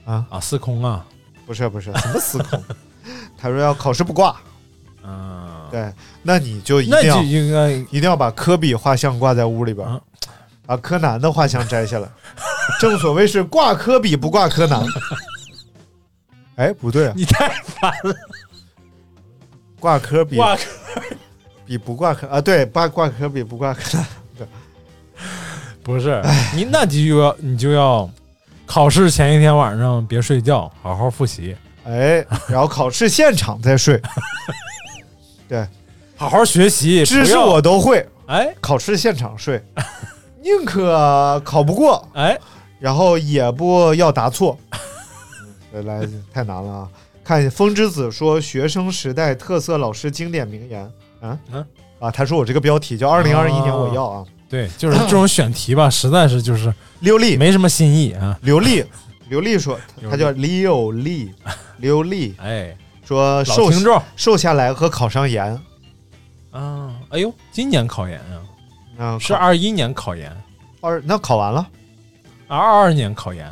[0.05, 0.23] 啊？
[0.29, 1.03] 啊，司空啊，
[1.47, 2.63] 不是不是 什么司空，
[3.35, 4.35] 他说要考试不挂，
[5.03, 9.99] 嗯，对，那你就一定要应该一定要把科比画像挂在屋里边啊，
[10.67, 12.07] 把柯南的画像摘下来。
[12.79, 14.79] 正所谓是挂科比不挂柯南。
[16.55, 18.15] 哎，不对啊，你太烦了，
[19.79, 20.63] 挂科比挂科
[21.65, 24.05] 比不挂科啊，对，挂挂科比不挂柯南。
[25.83, 26.21] 不是
[26.55, 28.09] 你，那你就要你就要
[28.65, 34.01] 考试前一天晚上别睡觉，好好复习，哎，然后考试现场再睡，
[35.47, 35.67] 对，
[36.15, 39.63] 好好学习，知识我都会，哎考试现场睡，
[40.41, 42.35] 宁可考不过，哎，
[42.79, 44.57] 然后也不要答错。
[45.81, 46.89] 嗯来，太难了啊！
[47.23, 50.83] 看风之子说学生时代特色老师经典名言。
[51.21, 51.65] 啊啊？
[51.99, 52.11] 啊！
[52.11, 54.25] 他说我这个标题叫“二零二一年我要啊。
[54.47, 57.35] 对，就是这种选题吧，实在是就是刘丽。
[57.35, 58.37] 没什么新意啊。
[58.41, 58.85] 刘丽
[59.27, 61.31] 刘丽说，他叫刘丽，
[61.77, 62.35] 刘丽。
[62.37, 63.71] 哎，说瘦
[64.15, 65.59] 瘦下来和考上研。
[66.51, 68.19] 啊，哎呦，今年考研
[68.97, 70.31] 啊，啊，是二一年考研，
[70.79, 71.67] 二那考完了，
[72.47, 73.51] 二二年考研，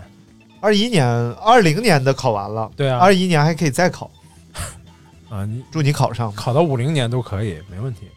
[0.64, 1.05] 二一年
[1.43, 4.09] 二零年的考完了，对啊，二一年还可以再考，
[5.30, 8.07] 啊，你祝你考上考到五零年都可以，没问题。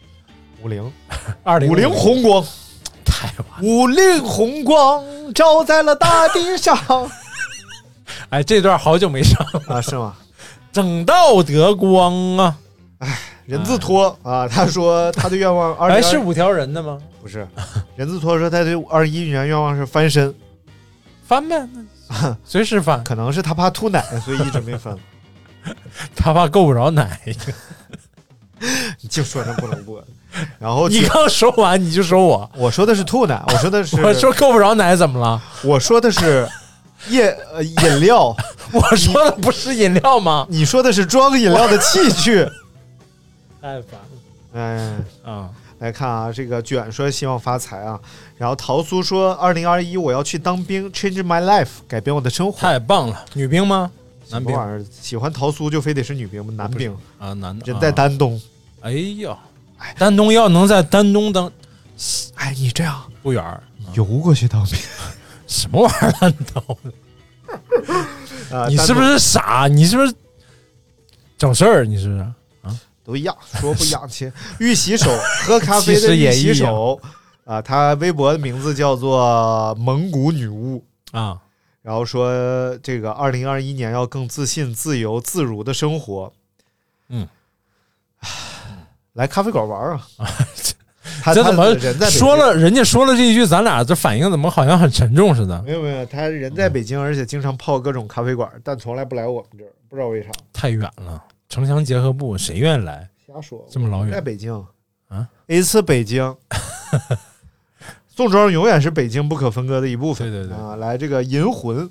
[0.63, 0.89] 五零
[1.43, 2.41] 二零五菱宏光，
[3.03, 3.29] 太
[3.61, 6.77] 五菱宏光照在了大地上
[8.31, 10.15] 哎，这段好久没上了，啊，是吗？
[10.71, 12.57] 整道德光啊，
[12.99, 16.97] 哎人字拖啊，他说他的愿望二哎，是五条人的吗？
[17.21, 17.45] 不是
[17.97, 20.33] 人字拖说他的二一年愿望是翻身，
[21.25, 21.67] 翻呗，
[22.43, 24.95] 随时翻，可能是他怕吐奶，所以一直没翻。
[26.15, 27.19] 他怕够不着奶。
[29.01, 30.03] 你就说那不能播，
[30.57, 35.39] 然后你刚说完你就说我，我说的是吐奶，我说的是 我说够不着奶怎么了？
[35.63, 36.49] 我说的是
[37.09, 38.35] 液呃饮料，
[38.73, 40.47] 我说的不是饮料吗？
[40.49, 42.43] 你说的是装饮料的器具。
[43.61, 44.07] 太烦了
[44.53, 45.49] 哎，啊！
[45.79, 47.99] 来看啊，这个卷说希望发财啊，
[48.37, 52.59] 然后桃苏说二零二一我要去当兵，change my life，改变我的生活。
[52.59, 53.91] 太棒了，女兵吗？
[54.29, 54.85] 男兵什么玩意儿？
[54.99, 56.53] 喜欢桃苏就非得是女兵吗？
[56.57, 57.65] 男兵，啊，男的。
[57.71, 58.41] 人在啊丹东。
[58.81, 59.37] 哎呀，
[59.97, 61.51] 丹东要能在丹东当
[62.35, 63.61] 哎，你这样服务员儿，
[63.93, 64.77] 游过去当兵
[65.47, 66.77] 什么玩意儿烂刀？
[68.57, 68.67] 啊？
[68.67, 69.67] 你是不是傻？
[69.69, 70.13] 你是不是
[71.37, 71.85] 整事儿？
[71.85, 72.27] 你是不是？
[73.07, 73.35] 东都一样？
[73.59, 74.31] 说不一样亲。
[74.59, 75.09] 玉洗手，
[75.45, 77.01] 喝咖啡 其的玉洗实也一样手
[77.45, 80.83] 啊，他微博的名字叫做蒙古女巫。
[81.11, 81.39] 啊，
[81.81, 86.33] 然后说这个二零二一年要更自信、自由、自如的生活。
[87.07, 87.25] 嗯，
[89.13, 90.07] 来咖啡馆玩啊！
[90.17, 90.27] 他
[91.23, 92.35] 他这怎么人在说？
[92.35, 92.53] 了？
[92.53, 95.63] 人家说了这一句，咱俩这反应怎么好像很沉重似的？
[95.63, 100.29] 没有没有，他人在北京，而且经常泡各种咖啡馆，但从来不来我们这儿，不知道为啥。
[100.51, 103.09] 太远了，城乡结合部谁愿意来？
[103.25, 104.53] 瞎说，这么老远在北京
[105.07, 106.35] 啊，It's 北京。
[108.15, 110.31] 宋庄永远是北京不可分割的一部分。
[110.31, 111.89] 对对对啊，来这个银魂，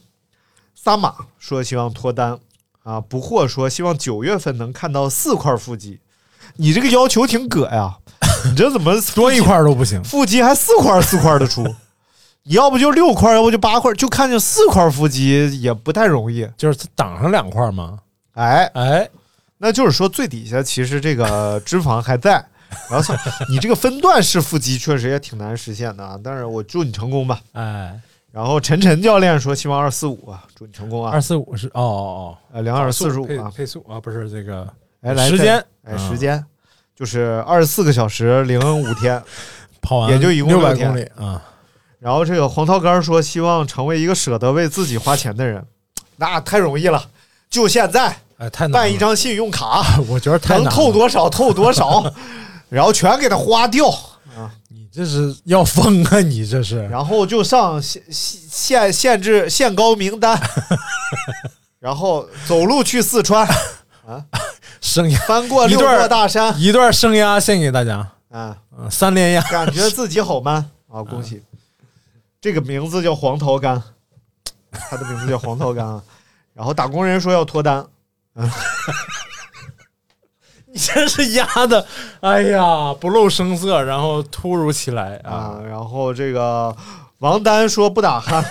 [0.75, 2.39] 撒马说希望脱单
[2.83, 6.01] 啊，不惑说希望九月份能看到四块腹肌。
[6.57, 7.99] 你这个要求挺葛呀，
[8.51, 10.03] 你这怎么多一块都不行。
[10.03, 11.63] 腹肌还四块四块的出？
[12.43, 16.49] 你要不就六块，要不就八块，就看见四块腹肌也不太容易。
[16.57, 18.01] 就是挡上两块吗？
[18.35, 19.09] 哎，哎，
[19.67, 22.35] 那就是说最底下其实这个脂肪还在，
[22.89, 23.13] 然后操
[23.51, 26.17] 你这个分段式腹肌确实也挺难实现的啊。
[26.23, 27.41] 但是我祝你成功吧。
[27.51, 27.99] 哎，
[28.31, 31.21] 然后陈晨教练说希望二四五啊，祝你成功啊二。
[31.21, 36.45] 四五是哦哦哦呃，两小时四十五配啊，配速啊，不是这个哎，来时间哎，啊时间
[36.95, 39.21] 就是二十四个小时零五天。
[39.83, 41.43] 跑完也就一共六百公里啊。
[41.99, 45.65] 然后这个黄桃干说希望成为一个舍得为自己花钱的人，
[46.17, 47.09] 那太容易了，
[47.51, 52.05] 就现在哎，太难了办一，张信用卡， 我觉得太能难了透多少透多少，
[52.69, 53.85] 然后全给他花掉。
[54.69, 56.21] 你这是要疯啊！
[56.21, 60.39] 你这是然后就上限限限制限高名单，
[61.79, 63.47] 然后走路去四川，
[64.81, 71.03] 生涯翻过六一段座大山，一段生涯献给大家，啊，嗯，三连压，感觉自己好 man 啊！
[71.03, 71.43] 恭喜，
[72.41, 73.83] 这个名字叫黄桃干，
[74.73, 76.03] 他的名字叫黄桃干啊。
[76.55, 77.85] 然后打工人说要脱单，
[80.67, 81.87] 你真是压的，
[82.21, 85.33] 哎呀，不露声色，然后突如其来啊！
[85.33, 86.77] 啊，然后这个
[87.19, 88.45] 王丹说不打鼾，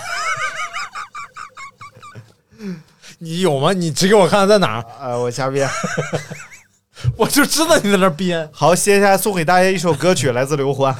[3.18, 3.72] 你有吗？
[3.72, 5.68] 你指给我看在哪儿，呃，我瞎编。
[7.16, 8.48] 我就知道你在那编。
[8.52, 10.96] 好，接下来送给大家一首歌曲，来自刘欢。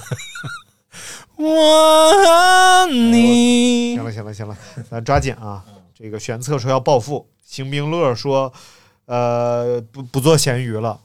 [1.37, 4.57] 我和你行了，行了，行了，
[4.89, 5.64] 咱抓紧啊！
[5.99, 8.53] 这个玄策说要暴富，邢冰乐说，
[9.07, 10.99] 呃，不不做咸鱼了，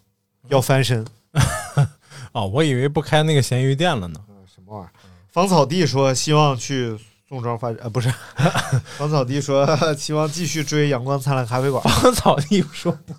[0.49, 1.05] 要翻身。
[2.33, 4.19] 哦，我以为不开那个咸鱼店了呢。
[4.53, 4.91] 什么玩意儿？
[5.31, 6.97] 芳草地说希望去
[7.29, 8.11] 宋庄发展，呃，不是，
[8.97, 13.13] 芳草地说希望继续追阳光灿烂咖啡馆芳草地说不，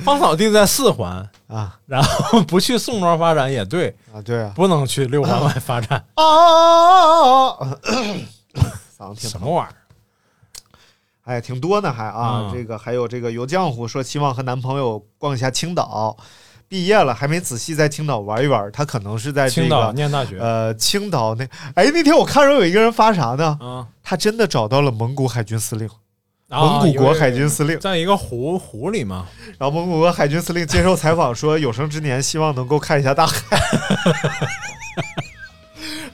[0.00, 6.24] 芳草地在四环，啊然后不去宋庄发展也对，啊，对啊，不能去六环外发展，啊
[9.16, 9.74] 什么玩意儿？
[11.28, 16.16] 哎，挺多呢，还啊，嗯这个还有这个游浆糊说希望和男朋友逛一下青岛，
[16.66, 23.58] 毕业了还没仔细在青岛玩一玩，他可能是在这青岛个念大学呃青岛那，哎，那天我看着有一个人发啥呢？
[23.60, 25.86] 啊，他真的找到了蒙古海军司令，
[26.48, 27.78] 啊蒙古国海军司令有。
[27.78, 29.26] 在一个湖湖里嘛，
[29.58, 33.36] 然后蒙古国海军司令接受采访说，有生之年希望能够看一下大海。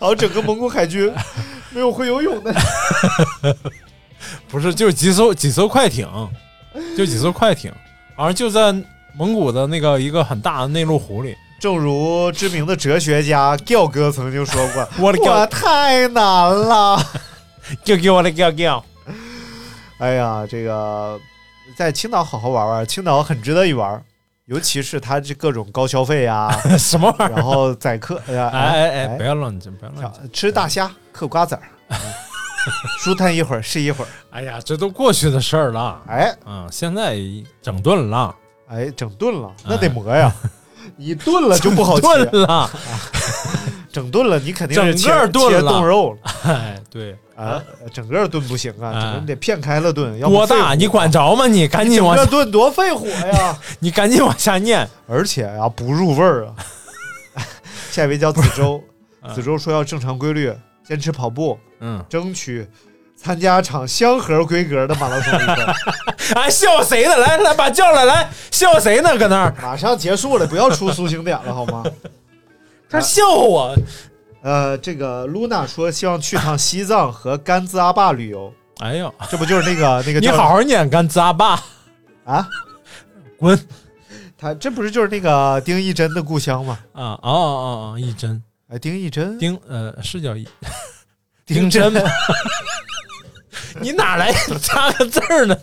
[0.01, 1.09] 然后整个蒙古海军
[1.71, 2.53] 没有会游泳的。
[4.49, 6.09] 不是，就几艘几艘快艇，
[6.97, 7.73] 就几艘快艇，
[8.17, 8.73] 好像就在
[9.17, 11.37] 蒙古的那个一个很大的内陆湖里。
[11.61, 17.01] 正如知名的哲学家 Giao 哥曾经说过： “我的我太难了。
[17.85, 18.85] Giao 我的叫叫，”
[19.99, 21.19] 哎呀，这个
[21.77, 24.03] 在青岛好好玩玩，青岛很值得一玩，
[24.45, 27.37] 尤其是它这各种高消费啊， 什么玩意儿？
[27.37, 30.33] 然后宰客，哎呀哎哎哎，不要乱讲，不要乱讲。
[30.33, 31.63] 吃大虾，嗑瓜子儿，
[32.99, 34.09] 舒坦一会儿是一会儿。
[34.31, 36.01] 哎呀，这都过去的事儿了。
[36.09, 37.19] 哎嗯，现在
[37.63, 38.35] 整顿了，
[38.69, 40.33] 哎，整顿了，那得磨呀。
[40.97, 42.71] 你炖了就不好切，炖了，
[43.91, 47.61] 整顿了你肯定是整切切个炖了冻肉了哎，对，啊，
[47.91, 50.75] 整个炖不行啊，哎整个你得片开了炖，要大？
[50.75, 51.47] 你管着吗？
[51.49, 53.59] 你赶紧往下，炖多费火呀！
[53.81, 54.87] 你赶紧往下念。
[55.09, 56.55] 而且呀、不入味儿啊。
[57.91, 58.83] 下一位叫子舟，
[59.35, 60.53] 子舟说要正常规律，
[60.87, 62.67] 坚持跑步，嗯，争取
[63.15, 65.75] 参加场香河规格的马拉松比赛。
[66.41, 67.15] 哎，笑话谁呢？
[67.19, 69.17] 来来，把叫来，来笑话谁呢？
[69.19, 71.85] 搁那儿，马上结束了，不要出苏醒点了好吗？
[72.89, 73.77] 他笑话我。
[74.41, 81.61] 呃，这个露娜说希望去趟西藏和甘孜阿坝旅游，哎呦，这不就是那个 那个你好好念，甘孜阿坝，
[82.25, 82.47] 啊？
[83.39, 83.59] 滚！
[84.37, 86.79] 他这不是就是那个丁义珍的故乡吗？
[86.93, 90.47] 啊哦哦哦，义珍哎，丁义珍，丁呃是叫一
[91.47, 92.01] 丁真吗？
[93.81, 95.57] 你哪来加个字儿呢？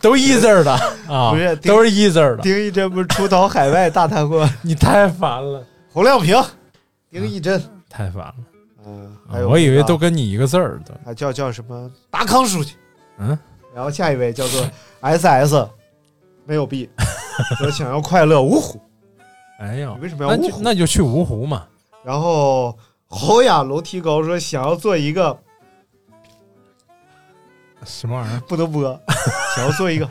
[0.00, 0.72] 都一字儿的
[1.08, 2.42] 啊，不是都是一字儿的。
[2.42, 4.48] 丁义珍不是出逃海外大贪官？
[4.62, 6.42] 你太烦了，洪亮平，
[7.10, 8.34] 丁义珍，太烦了。
[8.86, 9.16] 嗯，
[9.48, 10.98] 我以为都跟你一个字儿的。
[11.04, 12.74] 还叫叫什么达康书记，
[13.18, 13.38] 嗯，
[13.74, 14.68] 然后下一位叫做
[15.00, 15.68] S S，
[16.44, 16.88] 没有 B，
[17.58, 18.80] 说想要快乐芜湖，
[19.60, 20.60] 哎呦你，为什么要芜湖？
[20.62, 21.64] 那就去芜湖嘛。
[22.04, 22.76] 然后
[23.14, 25.38] 侯雅楼梯高说想要做一个
[27.84, 28.40] 什么玩意儿？
[28.48, 29.00] 不能播，
[29.54, 30.08] 想要做一个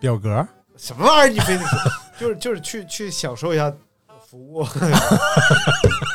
[0.00, 0.46] 表格？
[0.76, 1.32] 什么玩意儿？
[1.32, 1.78] 你非得说，
[2.18, 3.72] 就是就是去去享受一下
[4.28, 4.66] 服务，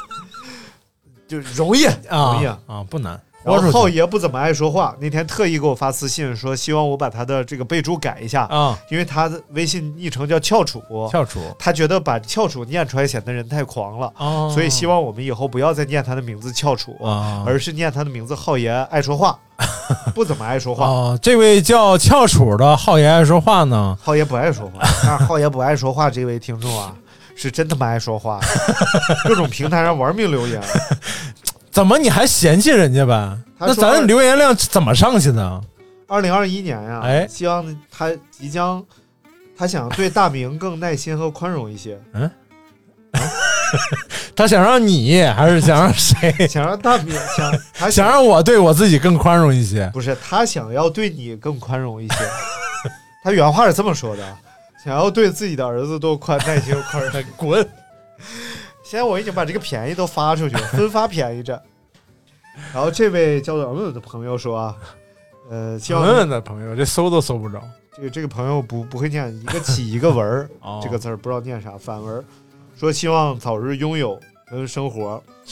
[1.27, 3.19] 就是容易啊容易啊啊，不难。
[3.47, 10.81] 然后浩爷不怎么爱说话，那天特意给我发私信说，希望我把他的这个备注改一下，啊，因为他的微信昵称叫翘楚，
[11.11, 19.39] 翘楚他觉得把翘楚念出来显得人太狂了，哦，所以希望我们以后不要再念他的名字翘楚，啊，而是念他的名字浩爷爱说话，
[20.13, 20.85] 不怎么爱说话。
[20.85, 23.97] 哦，这位叫翘楚的浩爷爱说话呢。
[24.01, 26.93] 浩爷不爱说话，但是浩爷不爱说话这位听众啊，
[27.35, 28.39] 是真他妈爱说话，
[29.23, 30.61] 各种平台上玩命留言。
[31.77, 33.37] 怎么你还嫌弃人家呗？
[33.59, 35.61] 那咱留言量怎么上去呢？
[36.07, 38.83] 二零二一年呀、哎希望他即将，
[39.55, 42.31] 他想对大明更耐心和宽容一些，嗯
[44.35, 46.33] 他想让你，还是想让谁？
[46.49, 49.87] 想让大明想他想让我对我自己更宽容一些。
[49.93, 52.15] 不是他想要对你更宽容一些，
[53.23, 54.37] 他原话是这么说的：
[54.83, 57.23] 想要对自己的儿子多宽耐心和宽容。
[57.37, 57.69] 滚！
[58.89, 61.61] 现在我已经把这个便宜都发出去了，分发便宜着。
[62.73, 64.75] 然后这位叫做嗯的朋友说啊，
[65.49, 67.61] 呃，希望嗯的朋友，这搜都搜不着。
[67.97, 72.23] 这个这个朋友不不会念一个起一个文儿 哦这个字儿不知道念啥反文，
[72.79, 74.17] 说希望早日拥有
[74.49, 75.21] 跟生活，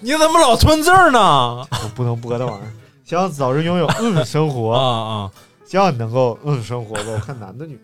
[0.00, 1.18] 你怎么老吞字儿呢？
[1.20, 2.72] 我不能播的玩意儿，
[3.04, 5.30] 希望早日拥有嗯生啊活，啊！
[5.66, 7.02] 希望你能够嗯生活吧。
[7.08, 7.78] 我看男的女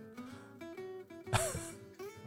[1.31, 1.39] 的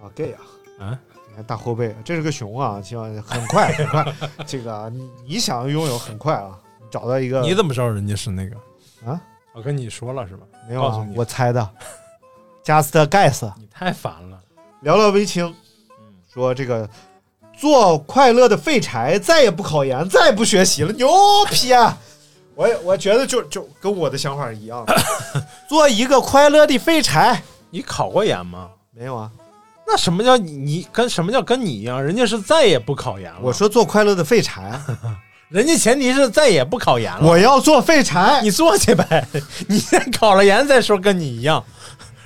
[0.01, 0.41] 啊 gay 啊，
[0.79, 0.97] 啊
[1.29, 4.13] 你看大后背，这是个熊啊，希望很快很快，
[4.45, 6.57] 这个啊你你想要拥有很快啊，
[6.89, 8.55] 找到一个你怎么知道人家是那个
[9.05, 9.19] 啊？
[9.53, 10.45] 我跟你说了是吧？
[10.67, 11.07] 没有啊？
[11.15, 11.69] 我猜的
[12.63, 13.51] ，just guess。
[13.57, 14.39] 你太烦了。
[14.81, 15.53] 聊聊微清，
[16.31, 16.87] 说这个
[17.57, 21.09] 做快乐的废柴，再也不考研，再也不学习了，牛
[21.49, 21.97] 批啊！
[22.53, 24.85] 我也我觉得就就跟我的想法一样，
[25.67, 27.41] 做一个快乐的废柴。
[27.69, 28.69] 你考过研吗？
[28.91, 29.31] 没有啊，
[29.87, 32.03] 那什么叫你你跟什么叫跟你一样？
[32.03, 33.39] 人家是再也不考研了。
[33.41, 34.79] 我说做快乐的废柴，
[35.49, 37.19] 人家前提是再也不考研了。
[37.21, 38.39] 我要做废柴。
[38.41, 39.27] 你做去呗，
[39.67, 41.63] 你先考了研再说，跟你一样。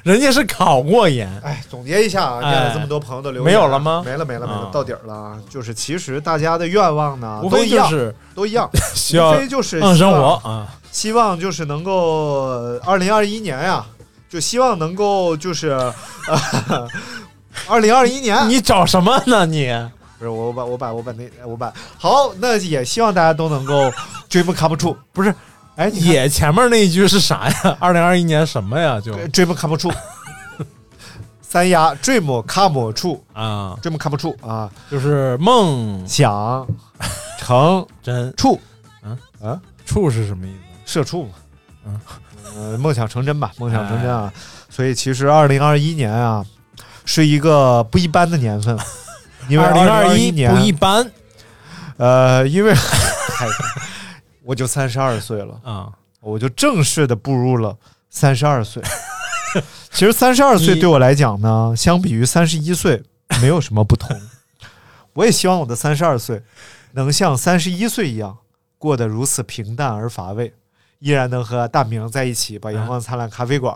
[0.03, 5.37] 人家是考过研，哎，总结一下啊，哎念了这么多朋友的留言，没有了吗没了，没了，没了啊，到底儿了啊。
[5.49, 10.73] 就是其实大家的愿望呢，无都一样，非就是都一样， 需要无非就是嗯生活啊。
[10.89, 13.85] 希望就是能够二零二一年呀，
[14.29, 15.77] 就希望能够就是
[17.67, 19.67] 二零二一年，你找什么呢你？
[20.17, 23.89] 不是我我把我把我把那我把好，那也希望大家都能够
[24.29, 25.33] dream come true，不是，
[25.75, 27.77] 哎，也前面那一句是啥呀？
[27.79, 28.99] 二零二一年什么呀？
[28.99, 29.13] 就？
[29.13, 29.93] 呃 dream come true。
[31.41, 36.05] 三丫 dream come true 啊，dream come true 啊，就是梦。
[36.07, 36.67] 想
[37.39, 38.31] 成真。
[38.35, 38.59] 处
[39.03, 39.17] 嗯？
[39.41, 39.59] 啊？
[39.85, 40.51] 处是什么意
[40.85, 40.93] 思？
[40.99, 41.29] 社畜嘛，
[41.85, 41.99] 嗯。
[42.57, 44.31] 呃，梦想成真吧，梦想成真啊！
[44.69, 46.43] 所以其实二零二一年啊，
[47.11, 48.77] 是一个不一般的年份，
[49.49, 51.11] 因为二零二一年不一般
[51.97, 53.47] 呃，因为嗨
[54.45, 55.91] 我就三十二岁了，啊。
[56.21, 57.75] 我就正式的步入了
[58.11, 58.83] 三十二岁。
[59.89, 63.01] 其实三十二岁对我来讲呢，相比于三十一岁
[63.41, 64.15] 没有什么不同。
[65.13, 66.43] 我也希望我的三十二岁
[66.91, 68.37] 能像三十一岁一样
[68.77, 70.53] 过得如此平淡而乏味，
[70.99, 73.75] 依然能和大明在一起把阳光灿烂咖啡馆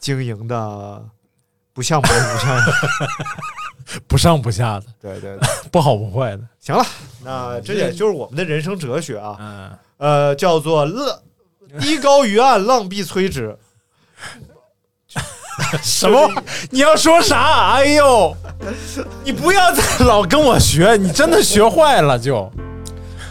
[0.00, 1.04] 经营的
[1.78, 2.66] 不像模不像样。
[4.08, 6.42] 不上不下的，对对对， 不好不坏的。
[6.58, 6.84] 行了，
[7.24, 11.20] 那这也就是我们的人生哲学啊，嗯，呃，叫做浪
[11.78, 13.56] 低高于岸，浪必摧之。
[15.80, 16.28] 什么？
[16.70, 17.74] 你要说啥？
[17.76, 18.36] 哎呦，
[19.22, 22.50] 你不要再老跟我学，你真的学坏了就。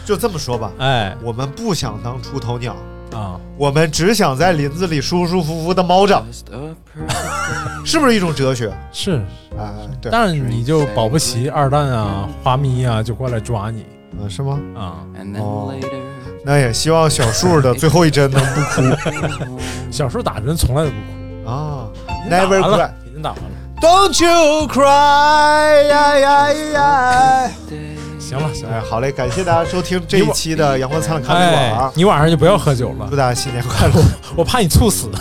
[0.06, 2.74] 就这么说吧，哎我们不想当出头鸟，
[3.12, 6.22] 啊，我们只想在林子里舒舒服服的猫着，
[7.84, 8.72] 是不是一种哲学？
[8.92, 9.16] 是，
[9.56, 13.84] 啊、对，但是你就保不齐二蛋啊、花咪啊就过来抓你
[14.18, 14.60] 啊，是吗？
[14.76, 15.04] 啊。
[15.38, 15.74] 哦，
[16.44, 19.56] 那也希望小树的最后一针能不哭
[19.90, 20.96] 小树打针从来都不
[21.44, 21.88] 哭啊
[22.30, 23.50] 打，Never 完 cry 了，已经打完了。
[23.80, 27.50] Don't you cry 呀呀呀！
[28.28, 33.94] 行了行了，，哎好嘞，感谢大家收听这一期的阳光灿烂咖啡馆你晚上就不要喝酒了祝，大家新年快乐
[34.36, 35.08] 我怕你猝死。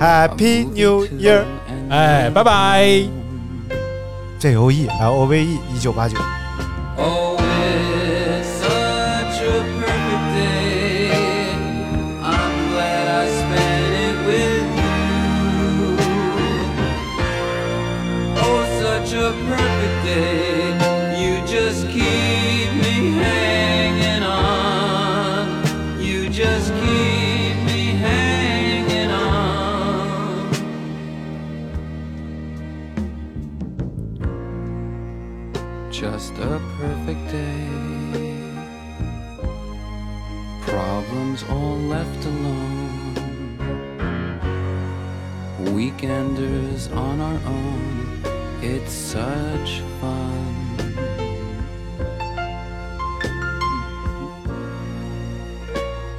[0.00, 1.44] Happy New Year！
[1.88, 3.04] 哎，拜拜。
[4.38, 6.16] J O E L O V E 一九八九。